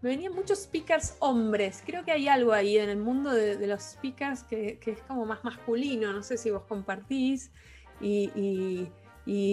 me 0.00 0.10
venían 0.10 0.34
muchos 0.34 0.60
speakers 0.60 1.16
hombres. 1.18 1.82
Creo 1.84 2.04
que 2.04 2.12
hay 2.12 2.28
algo 2.28 2.52
ahí 2.52 2.78
en 2.78 2.88
el 2.88 2.98
mundo 2.98 3.32
de, 3.32 3.66
los 3.66 3.82
speakers 3.82 4.44
que, 4.44 4.78
es 4.84 5.02
como 5.02 5.26
más 5.26 5.42
masculino, 5.44 6.12
no 6.12 6.22
sé 6.22 6.36
si 6.36 6.50
vos 6.50 6.62
compartís. 6.68 7.50
Y, 8.00 8.88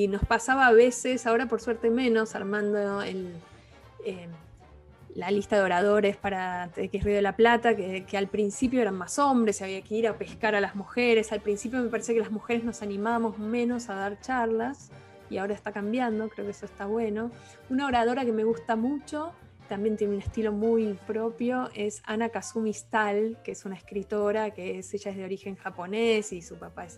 nos 0.10 0.24
pasaba 0.26 0.68
a 0.68 0.72
veces, 0.72 1.26
ahora 1.26 1.48
por 1.48 1.60
suerte 1.60 1.90
menos, 1.90 2.36
armando 2.36 3.02
el, 3.02 3.34
eh, 4.06 4.28
la 5.16 5.32
lista 5.32 5.56
de 5.56 5.64
oradores 5.64 6.18
para 6.18 6.70
TX 6.76 7.04
Río 7.04 7.16
de 7.16 7.22
la 7.22 7.36
Plata, 7.38 7.76
que, 7.76 8.06
que, 8.06 8.18
al 8.18 8.28
principio 8.28 8.82
eran 8.82 8.96
más 8.96 9.18
hombres, 9.18 9.62
había 9.62 9.82
que 9.82 9.96
ir 9.96 10.08
a 10.08 10.18
pescar 10.18 10.56
a 10.56 10.62
las 10.62 10.76
mujeres. 10.76 11.32
Al 11.32 11.40
principio 11.40 11.82
me 11.82 11.90
parece 11.90 12.14
que 12.14 12.20
las 12.20 12.32
mujeres 12.32 12.66
nos 12.66 12.82
animábamos 12.82 13.40
menos 13.40 13.90
a 13.90 13.96
dar 13.96 14.20
charlas 14.20 14.92
y 15.30 15.38
ahora 15.38 15.54
está 15.54 15.72
cambiando, 15.72 16.28
creo 16.30 16.46
que 16.46 16.52
eso 16.52 16.66
está 16.66 16.86
bueno. 16.86 17.32
Una 17.70 17.88
oradora 17.88 18.26
que 18.26 18.34
me 18.34 18.44
gusta 18.44 18.76
mucho 18.76 19.32
también 19.68 19.98
tiene 19.98 20.16
un 20.16 20.22
estilo 20.22 20.52
muy 20.52 20.94
propio, 21.08 21.70
es 21.74 22.02
Ana 22.06 22.30
Kazumi 22.30 22.74
Stahl, 22.74 23.38
que 23.44 23.52
es 23.52 23.66
una 23.66 23.76
escritora 23.76 24.52
que 24.52 24.80
es, 24.80 24.94
ella 24.94 25.12
es 25.12 25.18
de 25.18 25.24
origen 25.24 25.56
japonés 25.56 26.34
y 26.34 26.42
su 26.42 26.58
papá 26.58 26.86
es 26.86 26.98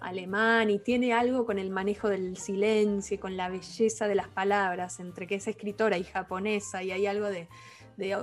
alemán 0.00 0.70
y 0.70 0.78
tiene 0.78 1.12
algo 1.12 1.46
con 1.46 1.58
el 1.58 1.70
manejo 1.70 2.08
del 2.08 2.36
silencio 2.36 3.14
y 3.14 3.18
con 3.18 3.36
la 3.36 3.48
belleza 3.48 4.08
de 4.08 4.14
las 4.14 4.28
palabras, 4.28 5.00
entre 5.00 5.26
que 5.26 5.36
es 5.36 5.48
escritora 5.48 5.98
y 5.98 6.04
japonesa 6.04 6.82
y 6.82 6.92
hay 6.92 7.06
algo 7.06 7.28
de, 7.28 7.48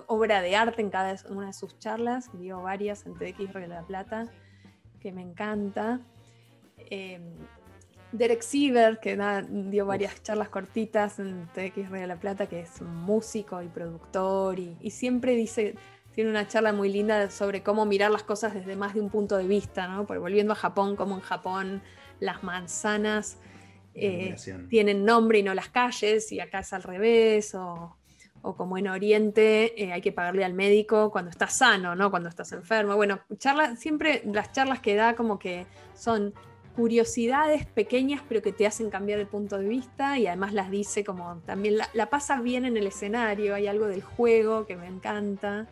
obra 0.08 0.42
de 0.42 0.56
arte 0.56 0.82
en 0.82 0.90
cada 0.90 1.16
una 1.30 1.48
de 1.48 1.54
sus 1.54 1.78
charlas, 1.80 2.30
dio 2.34 2.62
varias 2.62 3.06
en 3.06 3.14
TX 3.14 3.54
de 3.54 3.68
la 3.68 3.86
Plata, 3.86 4.32
que 5.00 5.12
me 5.12 5.22
encanta. 5.22 6.02
Em, 6.78 7.38
Derek 8.12 8.42
Siever, 8.42 9.00
que 9.00 9.18
dio 9.50 9.86
varias 9.86 10.22
charlas 10.24 10.50
cortitas 10.50 11.20
en 11.20 11.48
TX 11.54 11.92
de 11.92 12.08
la 12.08 12.16
Plata, 12.20 12.48
que 12.48 12.62
es 12.62 12.82
músico 12.82 13.62
y 13.62 13.68
productor, 13.68 14.58
y, 14.60 14.90
siempre 14.90 15.36
dice, 15.36 15.76
tiene 16.14 16.32
una 16.32 16.48
charla 16.48 16.74
muy 16.74 16.92
linda 16.92 17.30
sobre 17.30 17.62
cómo 17.62 17.86
mirar 17.86 18.10
las 18.10 18.24
cosas 18.24 18.54
desde 18.54 18.76
más 18.76 18.96
de 18.96 19.02
un 19.02 19.10
punto 19.10 19.38
de 19.38 19.48
vista, 19.48 19.88
¿no? 19.88 20.08
Porque 20.08 20.20
volviendo 20.20 20.54
a 20.54 20.56
Japón, 20.56 20.96
como 20.96 21.16
en 21.16 21.22
Japón 21.22 21.82
las 22.20 22.44
manzanas 22.44 23.38
eh, 23.94 24.36
tienen 24.70 25.06
nombre 25.06 25.40
y 25.40 25.44
no 25.44 25.54
las 25.54 25.70
calles, 25.70 26.32
y 26.32 26.40
acá 26.40 26.60
es 26.60 26.74
al 26.74 26.82
revés, 26.82 27.54
o, 27.54 27.96
como 28.42 28.78
en 28.78 28.88
Oriente 28.88 29.84
eh, 29.84 29.92
hay 29.94 30.02
que 30.02 30.12
pagarle 30.12 30.46
al 30.46 30.54
médico 30.54 31.12
cuando 31.12 31.30
estás 31.30 31.54
sano, 31.54 31.94
¿no? 31.94 32.10
Cuando 32.10 32.28
estás 32.30 32.52
enfermo. 32.54 32.96
Bueno, 32.96 33.20
charla, 33.38 33.76
siempre 33.76 34.24
las 34.26 34.52
charlas 34.52 34.80
que 34.80 34.96
da 34.96 35.14
como 35.14 35.38
que 35.38 35.68
son 35.94 36.34
curiosidades 36.76 37.66
pequeñas 37.66 38.22
pero 38.28 38.42
que 38.42 38.52
te 38.52 38.66
hacen 38.66 38.90
cambiar 38.90 39.20
el 39.20 39.28
punto 39.28 39.58
de 39.58 39.68
vista 39.68 40.18
y 40.18 40.28
además 40.28 40.54
las 40.54 40.72
dice 40.72 41.04
como 41.04 41.38
también 41.46 41.78
la, 41.78 42.10
pasa 42.10 42.42
bien 42.42 42.66
en 42.66 42.78
el 42.78 42.88
escenario, 42.88 43.56
hay 43.56 43.68
algo 43.68 43.88
del 43.88 44.02
juego 44.02 44.66
que 44.66 44.76
me 44.76 44.88
encanta. 44.88 45.68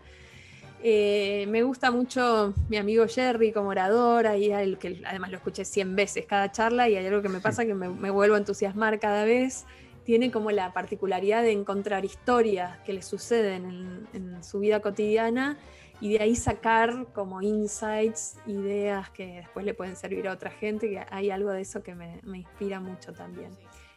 Eh, 0.83 1.45
me 1.49 1.63
gusta 1.63 1.89
mucho 1.89 2.53
mi 2.69 2.77
amigo 2.77 3.07
Jerry 3.07 3.51
como 3.51 3.69
orador, 3.69 4.27
y 4.37 4.51
el 4.51 4.77
que 4.77 5.01
además 5.05 5.31
lo 5.31 5.37
escuché 5.37 5.65
100 5.65 5.95
veces 5.95 6.25
cada 6.25 6.51
charla 6.51 6.87
y 6.87 6.95
hay 6.95 7.05
algo 7.05 7.23
que 7.23 7.29
me 7.29 7.39
pasa 7.39 7.65
que 7.65 7.73
me, 7.73 8.11
vuelvo 8.11 8.35
a 8.35 8.37
entusiasmar 8.37 8.99
cada 8.99 9.25
vez. 9.25 9.65
Tiene 10.03 10.31
como 10.31 10.51
la 10.51 10.71
particularidad 10.73 11.41
de 11.41 11.51
encontrar 11.51 12.05
historias 12.05 12.77
que 12.85 12.93
le 12.93 13.01
suceden 13.01 14.07
en 14.13 14.43
su 14.43 14.59
vida 14.59 14.79
cotidiana 14.79 15.57
y 15.99 16.13
de 16.13 16.23
ahí 16.23 16.35
sacar 16.35 17.07
como 17.13 17.41
insights, 17.41 18.37
ideas 18.45 19.09
que 19.09 19.37
después 19.37 19.65
le 19.65 19.73
pueden 19.73 19.95
servir 19.95 20.27
a 20.27 20.33
otra 20.33 20.51
gente, 20.51 20.89
que 20.89 21.03
hay 21.09 21.31
algo 21.31 21.51
de 21.51 21.61
eso 21.61 21.81
que 21.81 21.95
me, 21.95 22.21
inspira 22.33 22.79
mucho 22.79 23.13
también. 23.13 23.51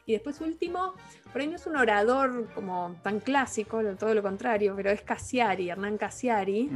Y 0.06 0.12
después 0.12 0.40
último, 0.40 0.94
por 1.30 1.40
ahí 1.40 1.46
no 1.46 1.56
es 1.56 1.66
un 1.66 1.76
orador 1.76 2.48
como 2.54 2.96
tan 3.02 3.20
clásico, 3.20 3.82
todo 3.98 4.14
lo 4.14 4.22
contrario, 4.22 4.74
pero 4.74 4.90
es 4.90 5.02
Cassiari, 5.02 5.68
Hernán 5.68 5.98
Cassiari, 5.98 6.70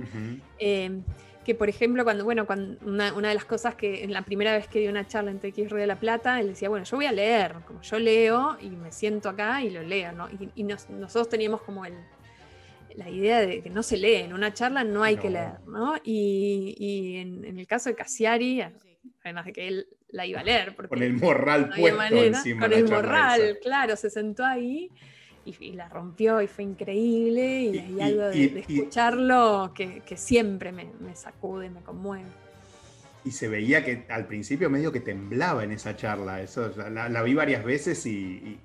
eh, 0.58 1.00
que 1.44 1.54
por 1.54 1.68
ejemplo, 1.68 2.04
cuando, 2.04 2.24
bueno, 2.24 2.46
cuando 2.46 2.78
una, 2.86 3.10
de 3.10 3.34
las 3.34 3.44
cosas 3.44 3.74
que 3.74 4.04
en 4.04 4.12
la 4.12 4.22
primera 4.22 4.52
vez 4.52 4.66
que 4.66 4.80
dio 4.80 4.90
una 4.90 5.06
charla 5.06 5.30
en 5.30 5.38
TX 5.38 5.70
de 5.70 5.86
la 5.86 5.96
Plata, 5.96 6.40
él 6.40 6.48
decía, 6.48 6.68
bueno, 6.68 6.84
yo 6.84 6.96
voy 6.96 7.06
a 7.06 7.12
leer, 7.12 7.56
como 7.66 7.82
yo 7.82 7.98
leo 7.98 8.56
y 8.60 8.70
me 8.70 8.90
siento 8.92 9.28
acá 9.28 9.62
y 9.62 9.70
lo 9.70 9.82
leo, 9.82 10.12
¿no? 10.12 10.28
Y, 10.30 10.64
nosotros 10.64 11.28
teníamos 11.28 11.62
como 11.62 11.84
el, 11.84 11.94
la 12.96 13.10
idea 13.10 13.40
de 13.40 13.62
que 13.62 13.70
no 13.70 13.82
se 13.82 13.96
lee, 13.96 14.16
en 14.16 14.32
una 14.32 14.52
charla 14.52 14.84
no 14.84 15.02
hay 15.02 15.16
que 15.16 15.30
leer, 15.30 15.60
¿no? 15.66 15.94
Y, 16.04 17.16
en, 17.16 17.58
el 17.58 17.66
caso 17.66 17.88
de 17.88 17.96
Cassiari, 17.96 18.62
además 19.22 19.46
de 19.46 19.52
que 19.52 19.68
él 19.68 19.86
la 20.10 20.26
iba 20.26 20.40
a 20.40 20.44
leer. 20.44 20.74
Porque 20.76 20.88
con 20.88 21.02
el 21.02 21.14
morral 21.14 21.70
puesto 21.70 22.02
encima. 22.14 22.62
Con 22.62 22.72
el 22.72 22.88
morral, 22.88 23.58
claro, 23.62 23.96
se 23.96 24.10
sentó 24.10 24.44
ahí 24.44 24.90
y, 25.44 25.72
la 25.72 25.88
rompió 25.88 26.40
y 26.40 26.46
fue 26.46 26.64
increíble 26.64 27.62
y, 27.62 27.78
hay 27.78 28.00
algo 28.00 28.22
de, 28.24 28.58
escucharlo 28.60 29.72
que, 29.74 30.02
siempre 30.16 30.72
me, 30.72 30.86
sacude, 31.16 31.70
me 31.70 31.80
conmueve. 31.80 32.28
Y 33.24 33.30
se 33.30 33.48
veía 33.48 33.84
que 33.84 34.04
al 34.10 34.26
principio 34.26 34.68
medio 34.68 34.92
que 34.92 35.00
temblaba 35.00 35.64
en 35.64 35.72
esa 35.72 35.96
charla, 35.96 36.42
eso 36.42 36.70
la 36.90 37.22
vi 37.22 37.34
varias 37.34 37.64
veces 37.64 38.04
y 38.04 38.60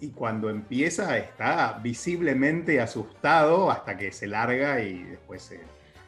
y 0.00 0.10
cuando 0.10 0.50
empieza 0.50 1.16
está 1.16 1.78
visiblemente 1.82 2.80
asustado 2.80 3.70
hasta 3.70 3.96
que 3.96 4.12
se 4.12 4.26
larga 4.26 4.82
y 4.82 5.02
después 5.02 5.42
se... 5.42 5.60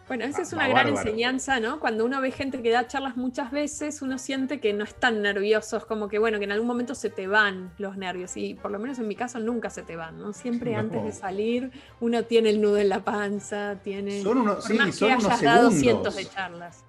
Bueno, 0.07 0.25
esa 0.25 0.41
es 0.41 0.55
una 0.55 0.67
gran 0.67 0.89
enseñanza, 0.89 1.61
¿no? 1.61 1.81
Cuando 1.81 2.07
uno 2.07 2.19
ve 2.23 2.31
gente 2.31 2.63
que 2.63 2.71
da 2.71 2.87
charlas 2.87 3.19
muchas 3.19 3.51
veces, 3.51 4.01
uno 4.01 4.17
siente 4.17 4.59
que 4.59 4.73
no 4.73 4.85
están 4.85 5.21
nerviosos, 5.21 5.85
como 5.85 6.09
que, 6.09 6.19
bueno, 6.19 6.39
que 6.39 6.45
en 6.45 6.53
algún 6.53 6.67
momento 6.67 6.95
se 6.95 7.11
te 7.11 7.27
van 7.27 7.73
los 7.77 7.99
nervios. 7.99 8.35
Y 8.39 8.55
por 8.55 8.71
lo 8.71 8.79
menos 8.79 8.99
en 8.99 9.07
mi 9.07 9.15
caso 9.15 9.39
nunca 9.39 9.69
se 9.69 9.83
te 9.83 9.97
van, 9.97 10.19
¿no? 10.19 10.33
Siempre 10.33 10.75
antes 10.77 11.05
de 11.05 11.13
salir 11.13 11.71
uno 12.01 12.23
tiene 12.23 12.49
el 12.49 12.63
nudo 12.63 12.79
en 12.79 12.89
la 12.89 13.01
panza, 13.01 13.77
tiene... 13.85 14.23
Son 14.23 14.39
unos, 14.39 14.65
sí, 14.65 14.79
son 14.93 15.13
hayas 15.13 15.43
dado 15.43 15.71
cientos 15.71 16.17
de 16.17 16.25
charlas. 16.25 16.85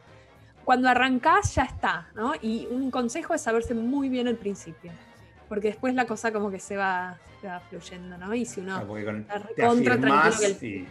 Cuando 0.63 0.87
arrancás 0.87 1.55
ya 1.55 1.63
está, 1.63 2.07
¿no? 2.15 2.33
Y 2.41 2.67
un 2.71 2.89
consejo 2.89 3.33
es 3.33 3.41
saberse 3.41 3.73
muy 3.73 4.07
bien 4.07 4.27
el 4.27 4.37
principio 4.37 4.93
porque 5.49 5.69
después 5.69 5.95
la 5.95 6.05
cosa 6.05 6.31
como 6.31 6.51
que 6.51 6.59
se 6.59 6.77
va, 6.77 7.19
fluyendo, 7.69 8.17
¿no? 8.17 8.33
Y 8.35 8.45
si 8.45 8.61
uno 8.61 8.77
ah, 8.77 8.85
contra 9.57 9.99
tranquilo 9.99 10.87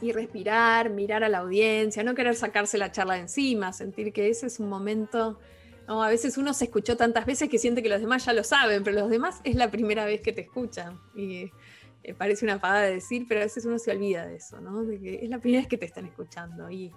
y, 0.00 0.10
respirar, 0.10 0.90
mirar 0.90 1.22
a 1.22 1.28
la 1.28 1.38
audiencia, 1.38 2.02
no 2.02 2.16
querer 2.16 2.34
sacarse 2.34 2.76
la 2.76 2.90
charla 2.90 3.14
de 3.14 3.20
encima, 3.20 3.72
sentir 3.72 4.12
que 4.12 4.28
ese 4.28 4.48
es 4.48 4.58
un 4.58 4.68
momento. 4.68 5.38
No, 5.86 6.02
a 6.02 6.08
veces 6.08 6.36
uno 6.38 6.52
se 6.54 6.64
escuchó 6.64 6.96
tantas 6.96 7.24
veces 7.24 7.48
que 7.48 7.58
siente 7.58 7.84
que 7.84 7.88
los 7.88 8.00
demás 8.00 8.24
ya 8.24 8.32
lo 8.32 8.42
saben, 8.42 8.82
pero 8.82 8.98
los 8.98 9.10
demás 9.10 9.40
es 9.44 9.54
la 9.54 9.70
primera 9.70 10.04
vez 10.04 10.20
que 10.20 10.32
te 10.32 10.40
escuchan. 10.40 10.98
Y 11.14 11.52
eh, 12.02 12.14
parece 12.14 12.44
una 12.44 12.60
pagada 12.60 12.82
de 12.82 12.94
decir, 12.94 13.26
pero 13.28 13.40
a 13.40 13.44
veces 13.44 13.64
uno 13.64 13.78
se 13.78 13.92
olvida 13.92 14.26
de 14.26 14.36
eso, 14.36 14.60
¿no? 14.60 14.82
De 14.82 14.98
que 14.98 15.20
es 15.22 15.30
la 15.30 15.38
primera 15.38 15.60
vez 15.60 15.68
que 15.68 15.78
te 15.78 15.86
están 15.86 16.06
escuchando. 16.06 16.68
Y 16.68 16.90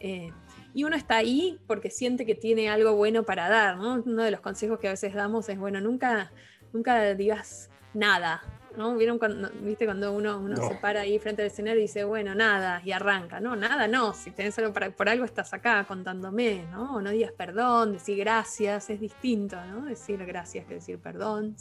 eh, 0.00 0.32
y 0.74 0.84
uno 0.84 0.96
está 0.96 1.16
ahí 1.16 1.58
porque 1.66 1.90
siente 1.90 2.26
que 2.26 2.34
tiene 2.34 2.68
algo 2.68 2.94
bueno 2.94 3.24
para 3.24 3.48
dar, 3.48 3.76
¿no? 3.76 4.02
Uno 4.04 4.22
de 4.22 4.30
los 4.30 4.40
consejos 4.40 4.78
que 4.78 4.88
a 4.88 4.92
veces 4.92 5.14
damos 5.14 5.48
es, 5.48 5.58
bueno, 5.58 5.80
nunca, 5.80 6.30
nunca 6.72 7.14
digas 7.14 7.70
nada, 7.94 8.42
¿no? 8.76 8.96
¿Vieron 8.96 9.18
cuando, 9.18 9.50
viste, 9.62 9.84
cuando 9.84 10.12
uno, 10.12 10.38
uno 10.38 10.56
se 10.56 10.76
para 10.76 11.00
ahí 11.00 11.18
frente 11.18 11.42
al 11.42 11.48
escenario 11.48 11.80
y 11.80 11.82
dice, 11.82 12.04
bueno, 12.04 12.34
nada, 12.34 12.80
y 12.84 12.92
arranca, 12.92 13.40
no, 13.40 13.56
nada, 13.56 13.88
no, 13.88 14.14
si 14.14 14.30
tenés 14.30 14.58
algo 14.58 14.72
para, 14.72 14.90
por 14.90 15.08
algo 15.08 15.24
estás 15.24 15.52
acá 15.52 15.84
contándome, 15.86 16.64
¿no? 16.70 16.96
O 16.96 17.02
no 17.02 17.10
digas 17.10 17.32
perdón, 17.32 17.94
decir 17.94 18.18
gracias, 18.18 18.90
es 18.90 19.00
distinto, 19.00 19.56
¿no? 19.66 19.86
Decir 19.86 20.24
gracias 20.24 20.66
que 20.66 20.74
decir 20.74 20.98
perdón. 20.98 21.56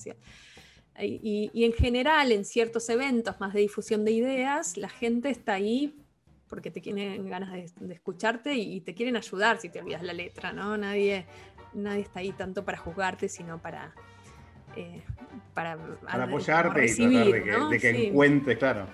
Y, 1.02 1.50
y 1.54 1.64
en 1.64 1.74
general, 1.74 2.32
en 2.32 2.44
ciertos 2.44 2.90
eventos 2.90 3.40
más 3.40 3.54
de 3.54 3.62
difusión 3.62 4.04
de 4.04 4.12
ideas, 4.12 4.76
la 4.76 4.90
gente 4.90 5.30
está 5.30 5.54
ahí 5.54 5.96
porque 6.50 6.72
te 6.72 6.82
tienen 6.82 7.30
ganas 7.30 7.54
de, 7.54 7.94
escucharte 7.94 8.56
y, 8.56 8.82
te 8.82 8.94
quieren 8.94 9.16
ayudar 9.16 9.60
si 9.60 9.70
te 9.70 9.80
olvidas 9.80 10.02
la 10.02 10.14
letra, 10.14 10.52
¿no? 10.52 10.76
Nadie, 10.76 11.26
nadie 11.74 12.02
está 12.02 12.20
ahí 12.20 12.32
tanto 12.32 12.66
para 12.66 12.78
juzgarte, 12.78 13.30
sino 13.30 13.60
para... 13.60 13.94
Eh, 14.76 15.02
para, 15.54 15.78
apoyarte 16.08 16.86
y 16.86 16.96
tratar 16.96 17.70
de 17.70 17.80
que, 17.80 18.08
encuentres, 18.08 18.58
claro. 18.58 18.86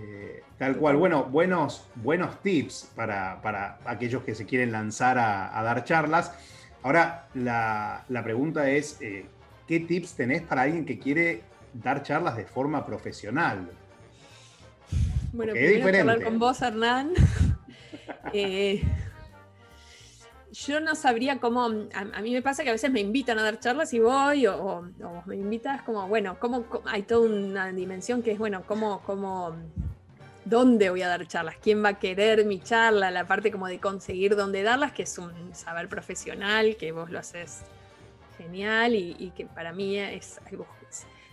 Eh, 0.00 0.42
tal 0.58 0.76
cual. 0.76 0.96
Bueno, 0.96 1.24
buenos, 1.24 1.88
buenos 1.96 2.40
tips 2.40 2.92
para, 2.94 3.78
aquellos 3.84 4.22
que 4.22 4.34
se 4.34 4.46
quieren 4.46 4.72
lanzar 4.72 5.18
a, 5.18 5.62
dar 5.62 5.84
charlas. 5.84 6.32
Ahora, 6.82 7.26
la, 7.34 8.04
pregunta 8.24 8.70
es, 8.70 9.00
eh, 9.00 9.26
¿qué 9.66 9.80
tips 9.80 10.14
tenés 10.14 10.42
para 10.42 10.62
alguien 10.62 10.84
que 10.84 10.98
quiere 10.98 11.42
dar 11.74 12.02
charlas 12.02 12.36
de 12.36 12.44
forma 12.44 12.86
profesional? 12.86 13.70
Bueno, 15.32 15.54
primero 15.54 15.98
hablar 15.98 16.22
con 16.22 16.38
vos, 16.38 16.62
Hernán. 16.62 17.12
Eh, 18.34 18.82
yo 20.52 20.80
no 20.80 20.94
sabría 20.94 21.38
cómo. 21.38 21.66
A, 21.94 22.22
mí 22.22 22.32
me 22.32 22.40
pasa 22.40 22.62
que 22.62 22.70
a 22.70 22.72
veces 22.72 22.90
me 22.90 23.00
invitan 23.00 23.38
a 23.38 23.42
dar 23.42 23.58
charlas 23.58 23.92
y 23.92 23.98
voy, 23.98 24.46
o, 24.46 24.88
me 25.26 25.36
invitas 25.36 25.82
como, 25.82 26.06
bueno, 26.08 26.38
cómo, 26.38 26.64
hay 26.86 27.02
toda 27.02 27.28
una 27.28 27.72
dimensión 27.72 28.22
que 28.22 28.32
es, 28.32 28.38
bueno, 28.38 28.62
cómo, 28.66 29.02
cómo, 29.02 29.54
dónde 30.44 30.88
voy 30.88 31.02
a 31.02 31.08
dar 31.08 31.26
charlas, 31.26 31.56
quién 31.60 31.84
va 31.84 31.90
a 31.90 31.98
querer 31.98 32.44
mi 32.46 32.60
charla, 32.60 33.10
la 33.10 33.26
parte 33.26 33.50
como 33.50 33.66
de 33.66 33.80
conseguir 33.80 34.34
dónde 34.36 34.62
darlas, 34.62 34.92
que 34.92 35.02
es 35.02 35.18
un 35.18 35.54
saber 35.54 35.88
profesional, 35.88 36.76
que 36.76 36.92
vos 36.92 37.10
lo 37.10 37.18
haces 37.18 37.62
genial 38.38 38.94
y, 38.94 39.16
y 39.18 39.30
que 39.30 39.46
para 39.46 39.72
mí 39.72 39.98
es 39.98 40.40
algo 40.46 40.66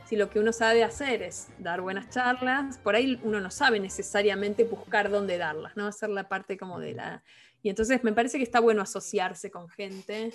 si 0.09 0.15
lo 0.15 0.31
que 0.31 0.39
uno 0.39 0.51
sabe 0.51 0.83
hacer 0.83 1.21
es 1.21 1.49
dar 1.59 1.81
buenas 1.81 2.09
charlas, 2.09 2.79
por 2.79 2.95
ahí 2.95 3.19
uno 3.23 3.39
no 3.39 3.51
sabe 3.51 3.79
necesariamente 3.79 4.63
buscar 4.63 5.11
dónde 5.11 5.37
darlas, 5.37 5.77
¿no? 5.77 5.85
Hacer 5.85 6.09
la 6.09 6.27
parte 6.27 6.57
como 6.57 6.79
de 6.79 6.95
la... 6.95 7.23
Y 7.61 7.69
entonces 7.69 8.03
me 8.03 8.11
parece 8.11 8.39
que 8.39 8.43
está 8.43 8.59
bueno 8.59 8.81
asociarse 8.81 9.51
con 9.51 9.69
gente 9.69 10.33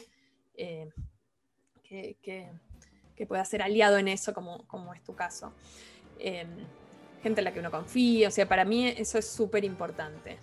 eh, 0.56 0.88
que, 1.82 2.52
pueda 3.26 3.44
ser 3.44 3.62
aliado 3.62 3.98
en 3.98 4.06
eso, 4.06 4.32
como, 4.32 4.64
como 4.68 4.94
es 4.94 5.02
tu 5.02 5.16
caso. 5.16 5.52
Eh, 6.20 6.46
gente 7.24 7.40
en 7.40 7.44
la 7.44 7.52
que 7.52 7.58
uno 7.58 7.72
confía, 7.72 8.28
o 8.28 8.30
sea, 8.30 8.46
para 8.46 8.64
mí 8.64 8.86
eso 8.86 9.18
es 9.18 9.26
súper 9.26 9.64
importante. 9.64 10.38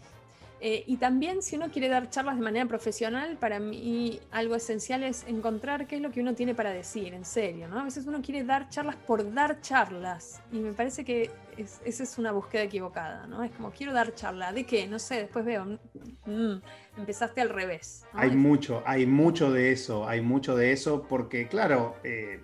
Eh, 0.64 0.84
y 0.86 0.98
también 0.98 1.42
si 1.42 1.56
uno 1.56 1.72
quiere 1.72 1.90
dar 1.90 2.12
charlas 2.12 2.36
de 2.36 2.44
manera 2.44 2.68
profesional, 2.68 3.36
para 3.38 3.60
mí 3.60 4.20
algo 4.30 4.56
esencial 4.56 5.04
es 5.04 5.26
encontrar 5.28 5.88
qué 5.88 5.96
es 5.96 6.02
lo 6.04 6.12
que 6.12 6.22
uno 6.22 6.36
tiene 6.36 6.54
para 6.54 6.70
decir, 6.70 7.16
en 7.16 7.26
serio, 7.26 7.68
¿no? 7.68 7.80
A 7.80 7.84
veces 7.84 8.06
uno 8.06 8.22
quiere 8.22 8.44
dar 8.44 8.70
charlas 8.70 8.96
por 8.96 9.34
dar 9.34 9.60
charlas 9.62 10.40
y 10.52 10.60
me 10.60 10.74
parece 10.74 11.04
que 11.04 11.32
esa 11.58 12.04
es 12.04 12.18
una 12.20 12.32
búsqueda 12.32 12.62
equivocada, 12.62 13.26
¿no? 13.26 13.44
Es 13.44 13.52
como, 13.54 13.72
quiero 13.72 13.92
dar 13.92 14.14
charla, 14.14 14.54
¿de 14.54 14.66
qué? 14.66 14.86
No 14.86 15.00
sé, 15.00 15.16
después 15.16 15.44
veo, 15.46 15.66
mm, 15.66 16.32
mm, 16.32 16.62
empezaste 16.98 17.42
al 17.42 17.50
revés. 17.50 18.06
Hay 18.14 18.30
mucho, 18.30 18.84
hay 18.86 19.08
mucho 19.08 19.52
de 19.52 19.72
eso, 19.72 20.08
hay 20.08 20.22
mucho 20.22 20.56
de 20.56 20.74
eso 20.74 21.08
porque, 21.10 21.48
claro, 21.48 21.96
eh, 22.04 22.42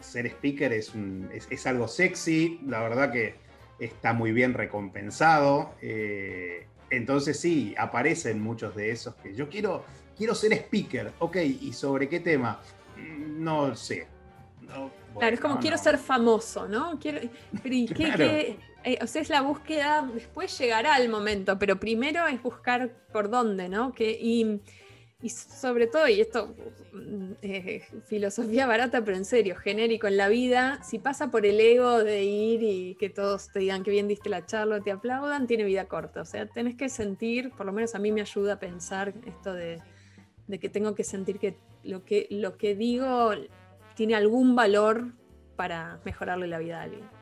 ser 0.00 0.24
speaker 0.24 0.72
es, 0.72 0.94
es, 1.50 1.66
algo 1.66 1.86
sexy, 1.86 2.60
la 2.66 2.80
verdad 2.80 3.12
que 3.12 3.34
está 3.78 4.14
muy 4.14 4.32
bien 4.32 4.54
recompensado. 4.54 5.74
Eh, 5.82 6.67
entonces 6.90 7.38
sí, 7.38 7.74
aparecen 7.78 8.40
muchos 8.40 8.74
de 8.74 8.90
esos 8.90 9.14
que 9.16 9.34
yo 9.34 9.48
quiero, 9.48 9.84
quiero 10.16 10.34
ser 10.34 10.52
speaker, 10.52 11.12
ok, 11.18 11.36
¿y 11.36 11.72
sobre 11.72 12.08
qué 12.08 12.20
tema? 12.20 12.60
Mm, 12.96 13.42
no 13.42 13.74
sé. 13.74 14.06
claro, 15.16 15.34
es 15.34 15.40
como 15.40 15.58
quiero 15.58 15.78
ser 15.78 15.98
famoso, 15.98 16.68
¿no? 16.68 16.98
Quiero, 16.98 17.20
eh, 17.64 18.98
o 19.00 19.06
sea, 19.06 19.22
es 19.22 19.28
la 19.28 19.42
búsqueda, 19.42 20.08
después 20.14 20.56
llegará 20.58 20.96
el 20.98 21.08
momento, 21.08 21.58
pero 21.58 21.78
primero 21.78 22.26
es 22.26 22.42
buscar 22.42 22.90
por 23.12 23.30
dónde, 23.30 23.68
¿no? 23.68 23.92
Que, 23.92 24.10
y, 24.10 24.60
y 25.20 25.30
sobre 25.30 25.88
todo, 25.88 26.06
y 26.06 26.20
esto, 26.20 26.54
eh, 27.42 27.82
filosofía 28.06 28.68
barata, 28.68 29.04
pero 29.04 29.16
en 29.16 29.24
serio, 29.24 29.56
genérico 29.56 30.06
en 30.06 30.16
la 30.16 30.28
vida, 30.28 30.80
si 30.84 31.00
pasa 31.00 31.28
por 31.28 31.44
el 31.44 31.58
ego 31.58 32.04
de 32.04 32.22
ir 32.22 32.62
y 32.62 32.94
que 32.94 33.10
todos 33.10 33.50
te 33.50 33.58
digan 33.58 33.82
que 33.82 33.90
bien 33.90 34.06
diste 34.06 34.28
la 34.28 34.46
charla, 34.46 34.80
te 34.80 34.92
aplaudan, 34.92 35.48
tiene 35.48 35.64
vida 35.64 35.86
corta. 35.86 36.20
O 36.20 36.24
sea, 36.24 36.46
tenés 36.46 36.76
que 36.76 36.88
sentir, 36.88 37.50
por 37.50 37.66
lo 37.66 37.72
menos 37.72 37.96
a 37.96 37.98
mí 37.98 38.12
me 38.12 38.20
ayuda 38.20 38.54
a 38.54 38.60
pensar 38.60 39.12
esto 39.26 39.54
de, 39.54 39.82
que 40.60 40.68
tengo 40.68 40.94
que 40.94 41.02
sentir 41.02 41.40
que 41.40 41.58
lo, 41.82 42.04
que 42.04 42.28
lo 42.30 42.56
que 42.56 42.76
digo 42.76 43.32
tiene 43.96 44.14
algún 44.14 44.54
valor 44.54 45.14
para 45.56 46.00
mejorarle 46.04 46.46
la 46.46 46.60
vida 46.60 46.78
a 46.78 46.82
alguien 46.84 47.17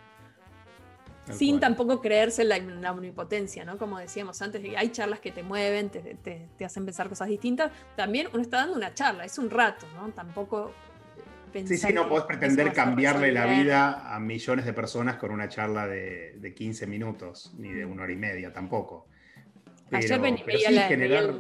sin 1.33 1.61
tampoco 1.61 2.01
creerse 2.01 2.43
en 2.43 2.81
la, 2.81 2.93
omnipotencia, 2.93 3.65
¿no? 3.65 3.79
Como 3.79 3.99
decíamos 3.99 4.41
antes, 4.43 4.63
hay 4.77 4.91
charlas 4.91 5.21
que 5.21 5.33
te 5.33 5.43
mueven, 5.43 5.91
te, 5.91 6.65
hacen 6.65 6.85
pensar 6.85 7.09
cosas 7.09 7.29
distintas. 7.29 7.73
También 7.97 8.29
uno 8.33 8.43
está 8.43 8.59
dando 8.59 8.77
una 8.77 8.95
charla, 8.95 9.25
es 9.25 9.39
un 9.39 9.51
rato, 9.51 9.87
¿no? 9.95 10.09
Tampoco 10.11 10.73
Sí, 11.65 11.79
sí, 11.79 11.93
no 11.95 12.07
podés 12.07 12.27
pretender 12.27 12.71
cambiarle 12.75 13.33
la 13.33 13.47
vida 13.47 14.15
a 14.15 14.21
millones 14.21 14.67
de 14.67 14.75
personas 14.75 15.17
con 15.17 15.31
una 15.31 15.49
charla 15.49 15.87
de, 15.87 16.53
15 16.55 16.87
minutos, 16.87 17.55
ni 17.57 17.71
de 17.71 17.87
una 17.87 18.03
hora 18.03 18.13
y 18.13 18.17
media 18.17 18.53
tampoco. 18.53 19.07
Ayer 19.91 20.21
veía 20.21 20.71
la, 20.71 20.83
generar... 20.83 21.35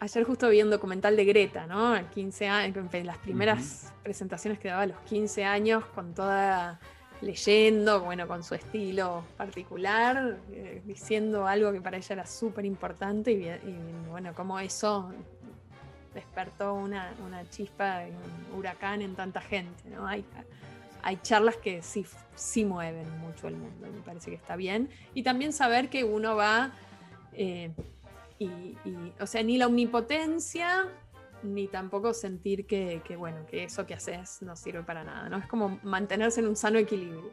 Ayer 0.00 0.24
justo 0.24 0.48
vi 0.48 0.62
un 0.62 0.70
documental 0.70 1.16
de 1.16 1.24
Greta, 1.26 1.66
¿no? 1.66 1.94
15 2.10 2.48
años, 2.48 3.04
las 3.04 3.18
primeras 3.18 3.92
presentaciones 4.02 4.58
que 4.58 4.68
daba 4.68 4.82
a 4.82 4.86
los 4.86 4.98
15 5.00 5.44
años 5.44 5.84
con 5.86 6.14
toda 6.14 6.80
leyendo, 7.22 8.00
bueno, 8.00 8.26
con 8.26 8.42
su 8.42 8.54
estilo 8.54 9.24
particular, 9.36 10.38
eh, 10.50 10.82
diciendo 10.84 11.46
algo 11.46 11.72
que 11.72 11.80
para 11.80 11.96
ella 11.96 12.14
era 12.14 12.26
súper 12.26 12.64
importante 12.64 13.32
y, 13.32 13.48
bueno, 14.10 14.34
como 14.34 14.58
eso 14.58 15.12
despertó 16.12 16.74
una, 16.74 17.14
chispa, 17.48 18.02
un 18.50 18.58
huracán 18.58 19.00
en 19.00 19.14
tanta 19.14 19.40
gente, 19.40 19.88
¿no? 19.88 20.06
Hay, 20.06 20.24
hay 21.02 21.16
charlas 21.22 21.56
que 21.56 21.80
sí, 21.80 22.04
sí 22.34 22.64
mueven 22.64 23.08
mucho 23.20 23.48
el 23.48 23.56
mundo, 23.56 23.86
me 23.92 24.02
parece 24.02 24.30
que 24.30 24.36
está 24.36 24.56
bien. 24.56 24.90
Y 25.14 25.22
también 25.22 25.52
saber 25.52 25.88
que 25.88 26.04
uno 26.04 26.36
va, 26.36 26.72
eh, 27.32 27.70
y, 28.38 28.76
o 29.20 29.26
sea, 29.26 29.42
ni 29.44 29.58
la 29.58 29.68
omnipotencia, 29.68 30.88
ni 31.42 31.68
tampoco 31.68 32.14
sentir 32.14 32.66
que, 32.66 33.02
bueno, 33.16 33.46
que 33.46 33.64
eso 33.64 33.86
que 33.86 33.94
haces 33.94 34.42
no 34.42 34.56
sirve 34.56 34.82
para 34.82 35.04
nada, 35.04 35.28
¿no? 35.28 35.38
Es 35.38 35.46
como 35.46 35.78
mantenerse 35.82 36.40
en 36.40 36.48
un 36.48 36.56
sano 36.56 36.78
equilibrio. 36.78 37.30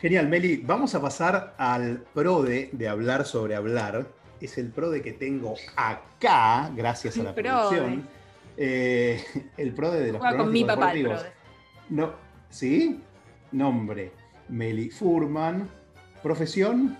Genial, 0.00 0.28
Meli. 0.28 0.58
Vamos 0.58 0.94
a 0.94 1.00
pasar 1.00 1.54
al 1.56 2.04
PRODE 2.12 2.70
de 2.72 2.88
hablar 2.88 3.24
sobre 3.24 3.54
hablar. 3.54 4.06
Es 4.40 4.58
el 4.58 4.70
PRODE 4.70 5.00
que 5.00 5.12
tengo 5.12 5.54
acá, 5.76 6.70
gracias 6.74 7.18
a 7.18 7.22
la 7.22 7.34
producción. 7.34 8.06
Eh, 8.56 9.24
el 9.56 9.72
PRODE 9.72 10.00
de 10.00 10.12
los 10.12 10.20
con 10.20 10.52
mi 10.52 10.64
papá 10.64 10.92
No, 11.88 12.12
¿Sí? 12.50 13.00
Nombre, 13.52 14.12
Meli 14.48 14.90
Furman. 14.90 15.68
Profesión, 16.22 16.96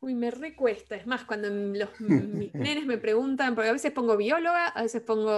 Uy, 0.00 0.14
me 0.14 0.30
recuesta. 0.30 0.94
Es 0.94 1.06
más, 1.06 1.24
cuando 1.24 1.48
los 1.48 1.88
mis 2.00 2.54
nenes 2.54 2.86
me 2.86 2.98
preguntan, 2.98 3.54
porque 3.54 3.70
a 3.70 3.72
veces 3.72 3.92
pongo 3.92 4.16
bióloga, 4.16 4.68
a 4.68 4.82
veces 4.82 5.02
pongo 5.02 5.32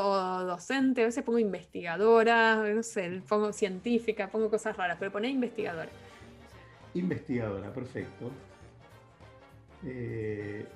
docente, 0.45 1.03
a 1.03 1.07
veces 1.07 1.25
pongo 1.25 1.39
investigadora, 1.39 2.57
no 2.75 2.83
sé, 2.83 3.23
pongo 3.29 3.53
científica, 3.53 4.29
pongo 4.29 4.51
cosas 4.51 4.77
raras, 4.77 4.97
pero 4.99 5.13
poné 5.13 5.29
investigadora. 5.29 5.91
Investigadora, 6.95 7.73
perfecto. 7.73 8.31
Eh, 9.85 10.67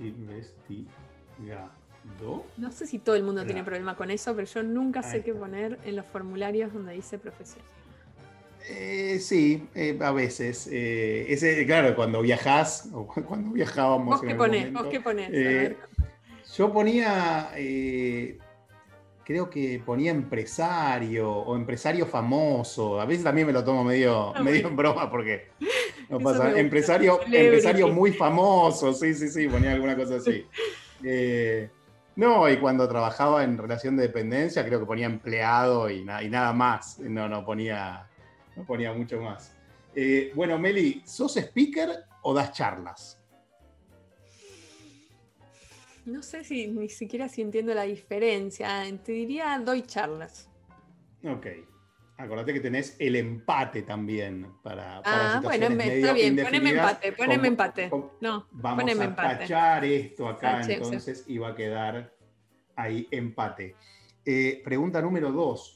investigado. 0.00 1.70
No 2.56 2.70
sé 2.70 2.86
si 2.86 2.98
todo 2.98 3.16
el 3.16 3.22
mundo 3.22 3.44
tiene 3.44 3.64
problema 3.64 3.96
con 3.96 4.10
eso, 4.10 4.34
pero 4.34 4.46
yo 4.46 4.62
nunca 4.62 5.02
sé 5.02 5.24
qué 5.24 5.34
poner 5.34 5.78
en 5.84 5.96
los 5.96 6.06
formularios 6.06 6.72
donde 6.72 6.92
dice 6.92 7.18
profesión. 7.18 7.64
Eh, 8.68 9.18
sí, 9.20 9.68
eh, 9.74 9.96
a 10.00 10.10
veces. 10.10 10.68
Eh, 10.72 11.26
ese, 11.28 11.64
claro, 11.66 11.94
cuando 11.94 12.20
viajas, 12.20 12.88
o 12.92 13.06
cuando 13.28 13.52
viajábamos. 13.52 14.20
¿Vos 14.20 14.28
qué 14.28 14.34
ponés? 14.34 14.72
¿Vos 14.72 14.86
qué 14.90 15.00
ponés? 15.00 15.76
yo 16.56 16.72
ponía, 16.72 17.50
creo 19.24 19.50
que 19.50 19.82
ponía 19.84 20.10
empresario 20.10 21.30
o 21.30 21.54
empresario 21.54 22.06
famoso. 22.06 23.00
A 23.00 23.04
veces 23.04 23.24
también 23.24 23.46
me 23.46 23.52
lo 23.52 23.62
tomo 23.62 23.84
medio, 23.84 24.32
ah, 24.34 24.42
medio 24.42 24.68
en 24.68 24.76
broma 24.76 25.10
porque 25.10 25.48
no 26.08 26.18
pasa. 26.18 26.58
Empresario, 26.58 27.20
empresario 27.26 27.88
muy 27.88 28.12
famoso, 28.12 28.92
sí, 28.94 29.14
sí, 29.14 29.28
sí, 29.28 29.48
ponía 29.48 29.72
alguna 29.72 29.96
cosa 29.96 30.16
así. 30.16 30.46
no, 32.16 32.48
y 32.48 32.56
cuando 32.56 32.88
trabajaba 32.88 33.44
en 33.44 33.58
relación 33.58 33.96
de 33.96 34.04
dependencia, 34.04 34.64
creo 34.64 34.80
que 34.80 34.86
ponía 34.86 35.06
empleado 35.06 35.88
y, 35.90 36.00
y 36.00 36.28
nada 36.30 36.52
más. 36.52 36.98
No, 37.00 37.28
no 37.28 37.44
ponía 37.44 38.08
no 38.56 38.64
ponía 38.64 38.92
mucho 38.92 39.20
más. 39.20 39.54
Eh, 39.94 40.32
bueno, 40.34 40.58
Meli, 40.58 41.02
¿sos 41.04 41.36
speaker 41.36 42.04
o 42.22 42.34
das 42.34 42.52
charlas? 42.52 43.22
No 46.04 46.22
sé 46.22 46.44
si 46.44 46.68
ni 46.68 46.88
siquiera 46.88 47.28
si 47.28 47.42
entiendo 47.42 47.74
la 47.74 47.82
diferencia. 47.82 48.84
Te 49.04 49.12
diría, 49.12 49.58
doy 49.58 49.82
charlas. 49.82 50.48
Ok. 51.24 51.46
Acordate 52.18 52.54
que 52.54 52.60
tenés 52.60 52.96
el 52.98 53.16
empate 53.16 53.82
también 53.82 54.46
para, 54.62 55.02
para 55.02 55.34
ah, 55.34 55.40
bueno, 55.42 55.66
está 55.66 56.14
bien, 56.14 56.36
poneme 56.36 56.70
empate, 56.70 57.12
poneme 57.12 57.48
empate. 57.48 57.90
no, 58.20 58.46
vamos 58.52 58.88
a 58.88 59.04
empate. 59.04 59.36
tachar 59.40 59.84
esto 59.84 60.26
acá 60.26 60.62
entonces 60.62 61.24
y 61.26 61.36
va 61.36 61.48
a 61.48 61.54
quedar 61.54 62.14
ahí 62.74 63.06
empate. 63.10 63.76
Eh, 64.24 64.62
pregunta 64.64 65.02
número 65.02 65.30
dos. 65.30 65.75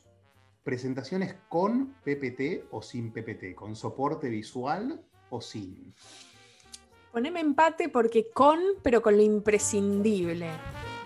¿Presentaciones 0.63 1.35
con 1.49 1.95
PPT 2.05 2.67
o 2.71 2.83
sin 2.83 3.13
PPT? 3.13 3.55
¿Con 3.55 3.75
soporte 3.75 4.29
visual 4.29 5.01
o 5.31 5.41
sin? 5.41 5.95
Poneme 7.13 7.41
empate 7.41 7.89
porque 7.89 8.31
con, 8.31 8.61
pero 8.83 9.01
con 9.01 9.17
lo 9.17 9.23
imprescindible. 9.23 10.49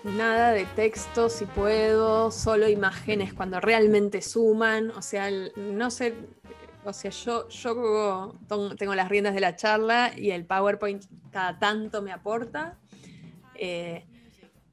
Nada 0.03 0.51
de 0.51 0.67
texto 0.67 1.31
si 1.31 1.47
puedo, 1.47 2.31
solo 2.31 2.69
imágenes 2.69 3.33
cuando 3.33 3.61
realmente 3.61 4.21
suman. 4.21 4.91
O 4.91 5.01
sea, 5.01 5.31
no 5.57 5.91
sé, 5.91 6.15
o 6.85 6.93
sea, 6.93 7.11
yo, 7.11 7.49
yo 7.49 8.39
tengo 8.77 8.95
las 8.95 9.09
riendas 9.09 9.35
de 9.35 9.41
la 9.41 9.57
charla 9.57 10.13
y 10.17 10.33
el 10.33 10.45
PowerPoint 10.45 11.05
cada 11.31 11.59
tanto 11.59 12.03
me 12.03 12.13
aporta. 12.13 12.79
Eh, 13.55 14.05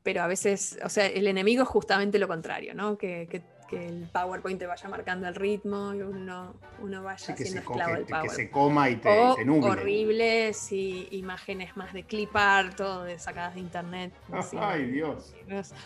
pero 0.03 0.23
a 0.23 0.27
veces, 0.27 0.79
o 0.83 0.89
sea, 0.89 1.05
el 1.05 1.27
enemigo 1.27 1.63
es 1.63 1.69
justamente 1.69 2.17
lo 2.19 2.27
contrario, 2.27 2.73
¿no? 2.73 2.97
Que, 2.97 3.43
que 3.71 3.87
el 3.87 4.09
PowerPoint 4.11 4.59
te 4.59 4.67
vaya 4.67 4.89
marcando 4.89 5.29
el 5.29 5.35
ritmo 5.35 5.93
y 5.93 6.01
uno, 6.01 6.53
uno 6.81 7.03
vaya 7.03 7.17
siendo 7.17 7.61
esclavo 7.61 7.93
del 7.93 8.05
PowerPoint. 8.05 8.29
Que 8.29 8.35
se 8.35 8.51
coma 8.51 8.89
y 8.89 8.97
te, 8.97 9.09
o 9.09 9.35
horribles 9.65 10.71
y 10.73 11.07
imágenes 11.11 11.77
más 11.77 11.93
de 11.93 12.03
clip 12.03 12.35
art, 12.35 12.75
todo 12.75 13.05
de 13.05 13.17
sacadas 13.17 13.55
de 13.55 13.61
internet. 13.61 14.13
Ay, 14.59 14.87
Dios. 14.87 15.33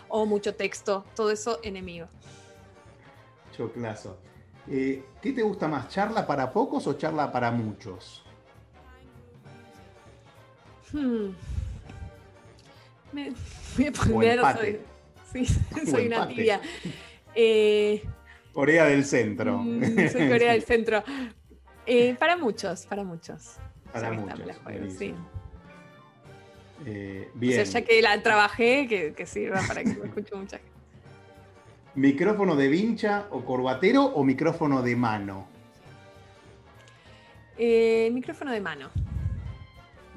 O 0.07 0.25
mucho 0.25 0.55
texto, 0.55 1.05
todo 1.15 1.29
eso 1.29 1.59
enemigo. 1.61 2.07
Choclazo. 3.55 4.17
Eh, 4.67 5.03
¿Qué 5.21 5.31
te 5.31 5.43
gusta 5.43 5.67
más, 5.67 5.87
charla 5.89 6.25
para 6.25 6.51
pocos 6.51 6.87
o 6.87 6.93
charla 6.93 7.31
para 7.31 7.51
muchos? 7.51 8.23
Hmm. 10.91 11.29
Me 13.13 13.31
voy 13.77 13.85
a 13.85 13.91
poner. 13.91 14.39
Soy, 14.57 14.79
sí, 15.31 15.85
soy 15.91 16.07
una 16.07 16.27
tía. 16.27 16.59
Eh, 17.35 18.01
Corea 18.53 18.85
del 18.85 19.05
Centro. 19.05 19.59
Mm, 19.59 20.09
soy 20.11 20.29
Corea 20.29 20.53
del 20.53 20.63
Centro. 20.63 21.03
Eh, 21.85 22.15
para 22.17 22.37
muchos, 22.37 22.85
para 22.85 23.03
muchos. 23.03 23.57
Para 23.91 24.11
muchos. 24.13 24.39
sí. 24.97 25.13
Eh, 26.85 27.29
bien. 27.33 27.61
O 27.61 27.65
sea, 27.65 27.81
ya 27.81 27.85
que 27.85 28.01
la 28.01 28.21
trabajé, 28.21 29.13
que, 29.15 29.25
sirva 29.25 29.61
para 29.67 29.83
que 29.83 29.93
me 29.93 30.05
escuche 30.07 30.35
mucha 30.35 30.57
gente. 30.57 30.73
¿Micrófono 31.95 32.55
de 32.55 32.67
vincha 32.67 33.27
o 33.29 33.45
corbatero 33.45 34.03
o 34.03 34.23
micrófono 34.23 34.81
de 34.81 34.95
mano? 34.95 35.47
micrófono 37.57 38.51
de 38.51 38.59
mano. 38.59 38.89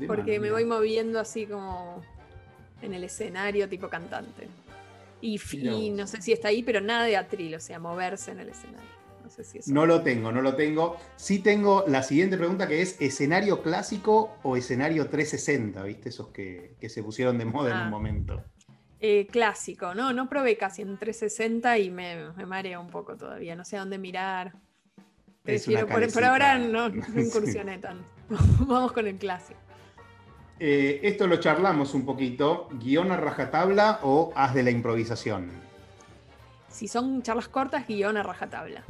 porque 0.09 0.40
me 0.40 0.50
voy 0.50 0.64
moviendo 0.64 1.20
así 1.20 1.46
como 1.46 2.02
en 2.83 2.94
el 2.94 3.04
escenario 3.04 3.68
tipo 3.68 3.88
cantante. 3.88 4.48
Y, 5.20 5.90
no 5.90 6.07
sé 6.07 6.22
si 6.22 6.33
está 6.33 6.48
ahí, 6.48 6.62
pero 6.62 6.81
nada 6.81 7.04
de 7.04 7.16
atril, 7.16 7.54
o 7.54 7.61
sea, 7.61 7.78
moverse 7.78 8.31
en 8.31 8.40
el 8.40 8.48
escenario. 8.50 8.88
No 9.22 9.31
sé 9.31 9.44
si 9.44 9.59
eso. 9.59 9.72
No 9.72 9.85
lo 9.85 10.02
tengo, 10.02 10.33
no 10.33 10.40
lo 10.40 10.54
tengo. 10.54 10.96
Sí 11.16 11.40
tengo 11.40 11.85
la 11.87 12.02
siguiente 12.02 12.37
pregunta 12.37 12.66
que 12.66 12.81
es: 12.81 12.96
¿escenario 13.00 13.62
clásico 13.62 14.38
o 14.42 14.57
escenario 14.57 15.09
360? 15.09 15.83
¿Viste? 15.83 16.09
Esos 16.09 16.28
que, 16.28 16.76
se 16.88 17.02
pusieron 17.02 17.37
de 17.37 17.44
moda 17.44 17.70
en 17.70 17.76
un 17.76 17.83
ah. 17.83 17.90
momento. 17.90 18.44
Eh, 19.00 19.26
clásico, 19.26 19.94
¿no? 19.94 20.12
No 20.12 20.28
probé 20.28 20.57
casi 20.57 20.83
en 20.83 20.96
360 20.96 21.78
y 21.78 21.90
me, 21.90 22.33
me 22.33 22.46
mareo 22.46 22.81
un 22.81 22.90
poco 22.90 23.16
todavía. 23.16 23.54
No 23.54 23.64
sé 23.64 23.76
a 23.76 23.81
dónde 23.81 23.98
mirar. 23.98 24.54
Prefiero, 25.42 25.87
por, 25.87 26.12
por, 26.12 26.24
ahora 26.24 26.59
no, 26.59 26.88
no 27.14 27.20
incursioné 27.20 27.78
tanto. 27.78 28.04
Vamos 28.66 28.92
con 28.92 29.07
el 29.07 29.16
clásico. 29.16 29.59
Eh, 30.61 31.01
esto 31.05 31.27
lo 31.27 31.37
charlamos 31.37 31.94
un 31.94 32.05
poquito. 32.05 32.68
¿Guión 32.73 33.12
a 33.12 33.16
rajatabla 33.16 34.01
o 34.03 34.33
haz 34.35 34.55
de 34.55 34.62
la 34.62 34.71
improvisación? 34.71 35.51
Si 36.68 36.88
son 36.88 37.23
charlas 37.23 37.49
cortas, 37.49 37.87
guion 37.87 38.16
a 38.16 38.23
rajatabla. 38.23 38.85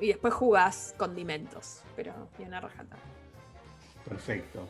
Y 0.00 0.08
después 0.08 0.34
jugás 0.34 0.94
condimentos, 0.96 1.82
pero 1.96 2.12
guion 2.38 2.54
a 2.54 2.60
rajatabla. 2.60 3.04
Perfecto. 4.04 4.66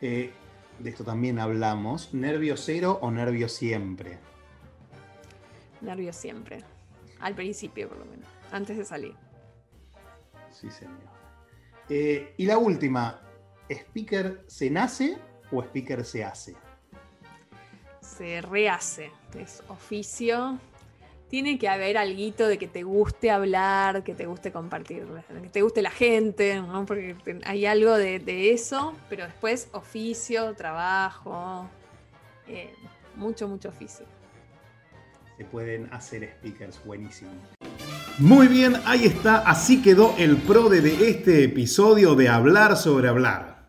Eh, 0.00 0.32
de 0.78 0.90
esto 0.90 1.04
también 1.04 1.38
hablamos. 1.38 2.12
¿Nervio 2.12 2.56
cero 2.56 2.98
o 3.00 3.10
nervio 3.10 3.48
siempre? 3.48 4.18
Nervio 5.80 6.12
siempre. 6.12 6.62
Al 7.20 7.34
principio, 7.34 7.88
por 7.88 7.98
lo 7.98 8.04
menos. 8.04 8.28
Antes 8.50 8.76
de 8.76 8.84
salir. 8.84 9.14
Sí, 10.50 10.70
señor. 10.70 10.98
Eh, 11.88 12.34
y 12.36 12.46
la 12.46 12.58
última. 12.58 13.20
¿Speaker 13.68 14.44
se 14.46 14.70
nace 14.70 15.18
o 15.52 15.62
speaker 15.62 16.04
se 16.04 16.24
hace? 16.24 16.56
Se 18.00 18.40
rehace, 18.40 19.10
es 19.38 19.62
oficio. 19.68 20.58
Tiene 21.28 21.58
que 21.58 21.68
haber 21.68 21.96
algo 21.96 22.46
de 22.46 22.58
que 22.58 22.66
te 22.66 22.82
guste 22.82 23.30
hablar, 23.30 24.02
que 24.04 24.14
te 24.14 24.26
guste 24.26 24.52
compartir, 24.52 25.06
que 25.42 25.48
te 25.48 25.62
guste 25.62 25.80
la 25.80 25.90
gente, 25.90 26.60
¿no? 26.60 26.84
porque 26.84 27.16
hay 27.44 27.64
algo 27.64 27.96
de, 27.96 28.52
eso, 28.52 28.94
pero 29.08 29.24
después 29.24 29.68
oficio, 29.72 30.54
trabajo, 30.54 31.66
eh, 32.46 32.74
mucho, 33.16 33.48
mucho 33.48 33.70
oficio. 33.70 34.04
Se 35.38 35.44
pueden 35.46 35.88
hacer 35.90 36.34
speakers, 36.38 36.84
buenísimo. 36.84 37.30
Muy 38.18 38.46
bien, 38.46 38.76
ahí 38.84 39.06
está, 39.06 39.38
así 39.38 39.80
quedó 39.80 40.14
el 40.18 40.36
pro 40.36 40.68
de 40.68 41.08
este 41.08 41.44
episodio 41.44 42.14
de 42.14 42.28
Hablar 42.28 42.76
sobre 42.76 43.08
Hablar. 43.08 43.61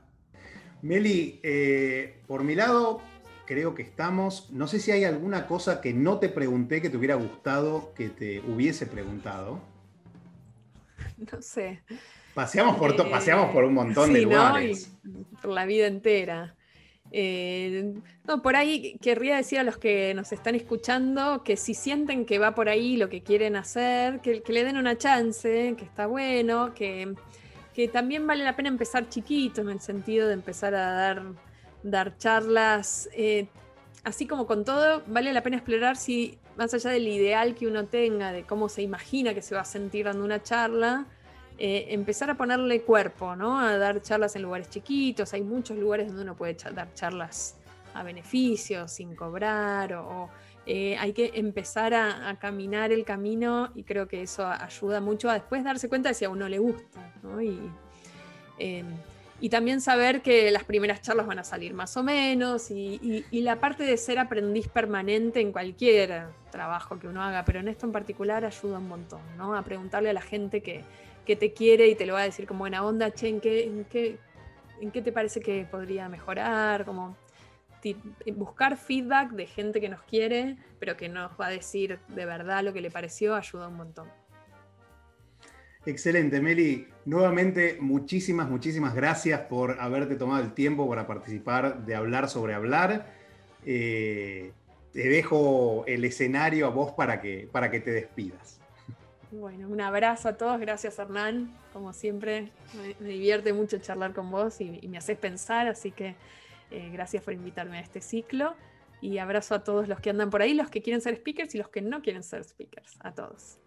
Meli, 0.84 1.40
eh, 1.44 2.18
por 2.28 2.44
mi 2.44 2.56
lado, 2.56 3.02
creo 3.46 3.74
que 3.74 3.82
estamos. 3.82 4.50
No 4.52 4.68
sé 4.68 4.80
si 4.80 4.92
hay 4.92 5.06
alguna 5.06 5.48
cosa 5.48 5.80
que 5.80 5.94
no 5.94 6.20
te 6.20 6.28
pregunté 6.28 6.82
que 6.82 6.90
te 6.90 6.98
hubiera 6.98 7.16
gustado 7.16 7.94
que 7.96 8.10
te 8.10 8.42
hubiese 8.42 8.86
preguntado. 8.86 9.62
No 11.32 11.42
sé. 11.42 11.82
Paseamos 12.34 12.76
por, 12.76 12.92
eh, 12.92 13.10
paseamos 13.10 13.52
por 13.52 13.64
un 13.64 13.74
montón 13.74 14.12
de 14.12 14.24
lugares. 14.24 14.92
por 15.42 15.52
la 15.52 15.66
vida 15.66 15.88
entera. 15.88 16.54
Eh, 17.12 17.94
no, 18.26 18.42
por 18.42 18.58
ahí 18.58 18.98
querría 19.02 19.38
decir 19.38 19.60
a 19.60 19.64
los 19.64 19.78
que 19.78 20.14
nos 20.16 20.34
están 20.34 20.56
escuchando 20.56 21.44
que 21.46 21.56
si 21.56 21.76
sienten 21.76 22.26
que 22.26 22.40
va 22.40 22.56
por 22.56 22.68
ahí 22.68 22.98
lo 22.98 23.08
que 23.08 23.24
quieren 23.24 23.56
hacer, 23.56 24.20
que, 24.20 24.42
que 24.42 24.52
le 24.52 24.66
den 24.66 24.78
una 24.78 24.98
chance, 24.98 25.76
que 25.78 25.86
está 25.86 26.08
bueno, 26.08 26.74
que 26.74 27.14
que 27.74 27.88
también 27.88 28.26
vale 28.28 28.44
la 28.44 28.56
pena 28.56 28.70
empezar 28.70 29.10
chiquito 29.10 29.62
en 29.62 29.70
el 29.70 29.80
sentido 29.80 30.28
de 30.28 30.34
empezar 30.34 30.76
a 30.76 30.92
dar, 30.92 31.24
dar 31.82 32.18
charlas. 32.18 33.10
Eh, 33.14 33.48
así 34.04 34.28
como 34.28 34.46
con 34.46 34.64
todo, 34.64 35.02
vale 35.08 35.34
la 35.34 35.42
pena 35.42 35.58
explorar 35.58 35.98
si, 35.98 36.38
más 36.58 36.74
allá 36.74 36.92
del 36.92 37.08
ideal 37.08 37.56
que 37.56 37.68
uno 37.68 37.86
tenga, 37.86 38.32
de 38.32 38.44
cómo 38.44 38.70
se 38.70 38.82
imagina 38.82 39.34
que 39.34 39.42
se 39.42 39.56
va 39.56 39.62
a 39.62 39.66
sentir 39.66 40.06
dando 40.06 40.24
una 40.24 40.42
charla, 40.44 41.08
eh, 41.58 41.88
empezar 41.90 42.30
a 42.30 42.36
ponerle 42.36 42.82
cuerpo, 42.82 43.36
¿no? 43.36 43.60
A 43.60 43.78
dar 43.78 44.02
charlas 44.02 44.36
en 44.36 44.44
lugares 44.44 44.70
chiquitos. 44.70 45.34
Hay 45.34 45.44
muchos 45.44 45.78
lugares 45.78 46.08
donde 46.08 46.24
uno 46.24 46.36
puede 46.36 46.58
dar 46.74 46.94
charlas 46.94 47.56
a 47.94 48.04
beneficio, 48.04 48.88
sin 48.88 49.16
cobrar, 49.16 49.94
o, 49.94 50.30
eh, 50.66 50.96
hay 50.98 51.12
que 51.12 51.32
empezar 51.36 51.94
a, 51.94 52.38
caminar 52.40 52.92
el 52.92 53.04
camino 53.04 53.72
y 53.76 53.84
creo 53.84 54.08
que 54.08 54.22
eso 54.22 54.46
ayuda 54.48 55.02
mucho 55.02 55.30
a 55.30 55.34
después 55.34 55.64
darse 55.64 55.90
cuenta 55.90 56.10
de 56.10 56.16
si 56.16 56.26
a 56.26 56.30
uno 56.30 56.48
le 56.48 56.60
gusta. 56.60 57.14
Em, 58.58 58.86
y, 59.42 59.50
también 59.50 59.82
saber 59.82 60.22
que 60.22 60.52
las 60.52 60.64
primeras 60.64 61.02
charlas 61.02 61.28
van 61.28 61.40
a 61.40 61.44
salir 61.44 61.74
más 61.74 61.98
o 61.98 62.04
menos 62.04 62.72
y, 62.72 63.26
la 63.32 63.60
parte 63.60 63.84
de 63.84 63.98
ser 63.98 64.20
aprendiz 64.20 64.70
permanente 64.70 65.42
en 65.42 65.52
cualquier 65.52 66.28
trabajo 66.50 66.98
que 66.98 67.08
uno 67.08 67.22
haga, 67.22 67.44
pero 67.44 67.60
en 67.60 67.68
esto 67.68 67.86
en 67.86 67.92
particular 67.92 68.46
ayuda 68.46 68.80
un 68.80 68.88
montón, 68.88 69.22
¿no? 69.38 69.56
A 69.56 69.64
preguntarle 69.64 70.10
a 70.12 70.14
la 70.14 70.22
gente 70.22 70.62
que, 70.62 70.84
te 71.26 71.54
quiere 71.54 71.88
y 71.88 71.96
te 71.96 72.06
lo 72.06 72.14
va 72.14 72.22
a 72.22 72.26
decir 72.26 72.46
como 72.48 72.60
buena 72.60 72.86
onda, 72.86 73.12
che, 73.12 73.28
¿en 73.28 73.42
qué, 73.42 73.66
en 73.66 73.86
qué, 73.86 74.18
en 74.82 74.92
qué 74.92 75.02
te 75.02 75.12
parece 75.12 75.42
que 75.42 75.66
podría 75.70 76.08
mejorar? 76.10 76.86
Como 76.86 77.18
buscar 78.36 78.78
feedback 78.78 79.32
de 79.32 79.46
gente 79.46 79.82
que 79.82 79.90
nos 79.90 80.02
quiere, 80.04 80.58
pero 80.80 80.96
que 80.98 81.10
nos 81.10 81.32
va 81.40 81.48
a 81.48 81.50
decir 81.50 82.00
de 82.08 82.26
verdad 82.26 82.64
lo 82.64 82.74
que 82.74 82.82
le 82.82 82.92
pareció, 82.92 83.36
ayuda 83.36 83.68
un 83.68 83.76
montón. 83.76 84.08
Excelente, 85.86 86.40
Meli. 86.40 86.88
Nuevamente, 87.06 87.78
muchísimas, 87.82 88.50
muchísimas 88.50 88.96
gracias 88.96 89.42
por 89.42 89.82
haberte 89.82 90.16
tomado 90.16 90.42
el 90.42 90.54
tiempo 90.54 90.88
para 90.88 91.06
participar 91.08 91.86
de 91.86 91.96
hablar 91.96 92.30
sobre 92.30 92.54
hablar. 92.54 93.08
Eh, 93.66 94.54
te 94.94 95.10
dejo 95.10 95.84
el 95.86 96.06
escenario 96.06 96.68
a 96.68 96.70
vos 96.70 96.94
para 96.94 97.20
que, 97.20 97.50
para 97.52 97.70
que 97.70 97.82
te 97.82 97.92
despidas. 97.92 98.62
Bueno, 99.32 99.68
un 99.68 99.82
abrazo 99.82 100.30
a 100.30 100.38
todos. 100.38 100.60
Gracias, 100.60 101.00
Hernán. 101.00 101.54
Como 101.74 101.92
siempre, 101.92 102.52
me, 103.00 103.08
divierte 103.08 103.52
mucho 103.52 103.78
charlar 103.80 104.14
con 104.14 104.32
vos 104.32 104.62
y, 104.62 104.80
y 104.82 104.88
me 104.88 105.00
haces 105.00 105.18
pensar, 105.18 105.68
así 105.68 105.92
que 105.92 106.16
eh, 106.74 106.90
gracias 106.92 107.24
por 107.24 107.34
invitarme 107.34 107.78
a 107.78 107.82
este 107.82 108.02
ciclo 108.02 108.56
y 109.02 109.18
abrazo 109.18 109.56
a 109.56 109.64
todos 109.64 109.88
los 109.88 110.00
que 110.00 110.10
andan 110.10 110.30
por 110.30 110.42
ahí, 110.42 110.54
los 110.54 110.70
que 110.70 110.82
quieren 110.82 111.02
ser 111.02 111.16
speakers 111.18 111.54
y 111.56 111.58
los 111.58 111.70
que 111.70 111.82
no 111.82 112.02
quieren 112.02 112.24
ser 112.24 112.44
speakers, 112.44 112.98
a 113.00 113.14
todos. 113.14 113.60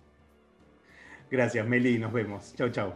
Gracias, 1.30 1.66
Meli. 1.66 1.98
Nos 1.98 2.12
vemos. 2.12 2.54
Chau, 2.54 2.68
chau. 2.70 2.94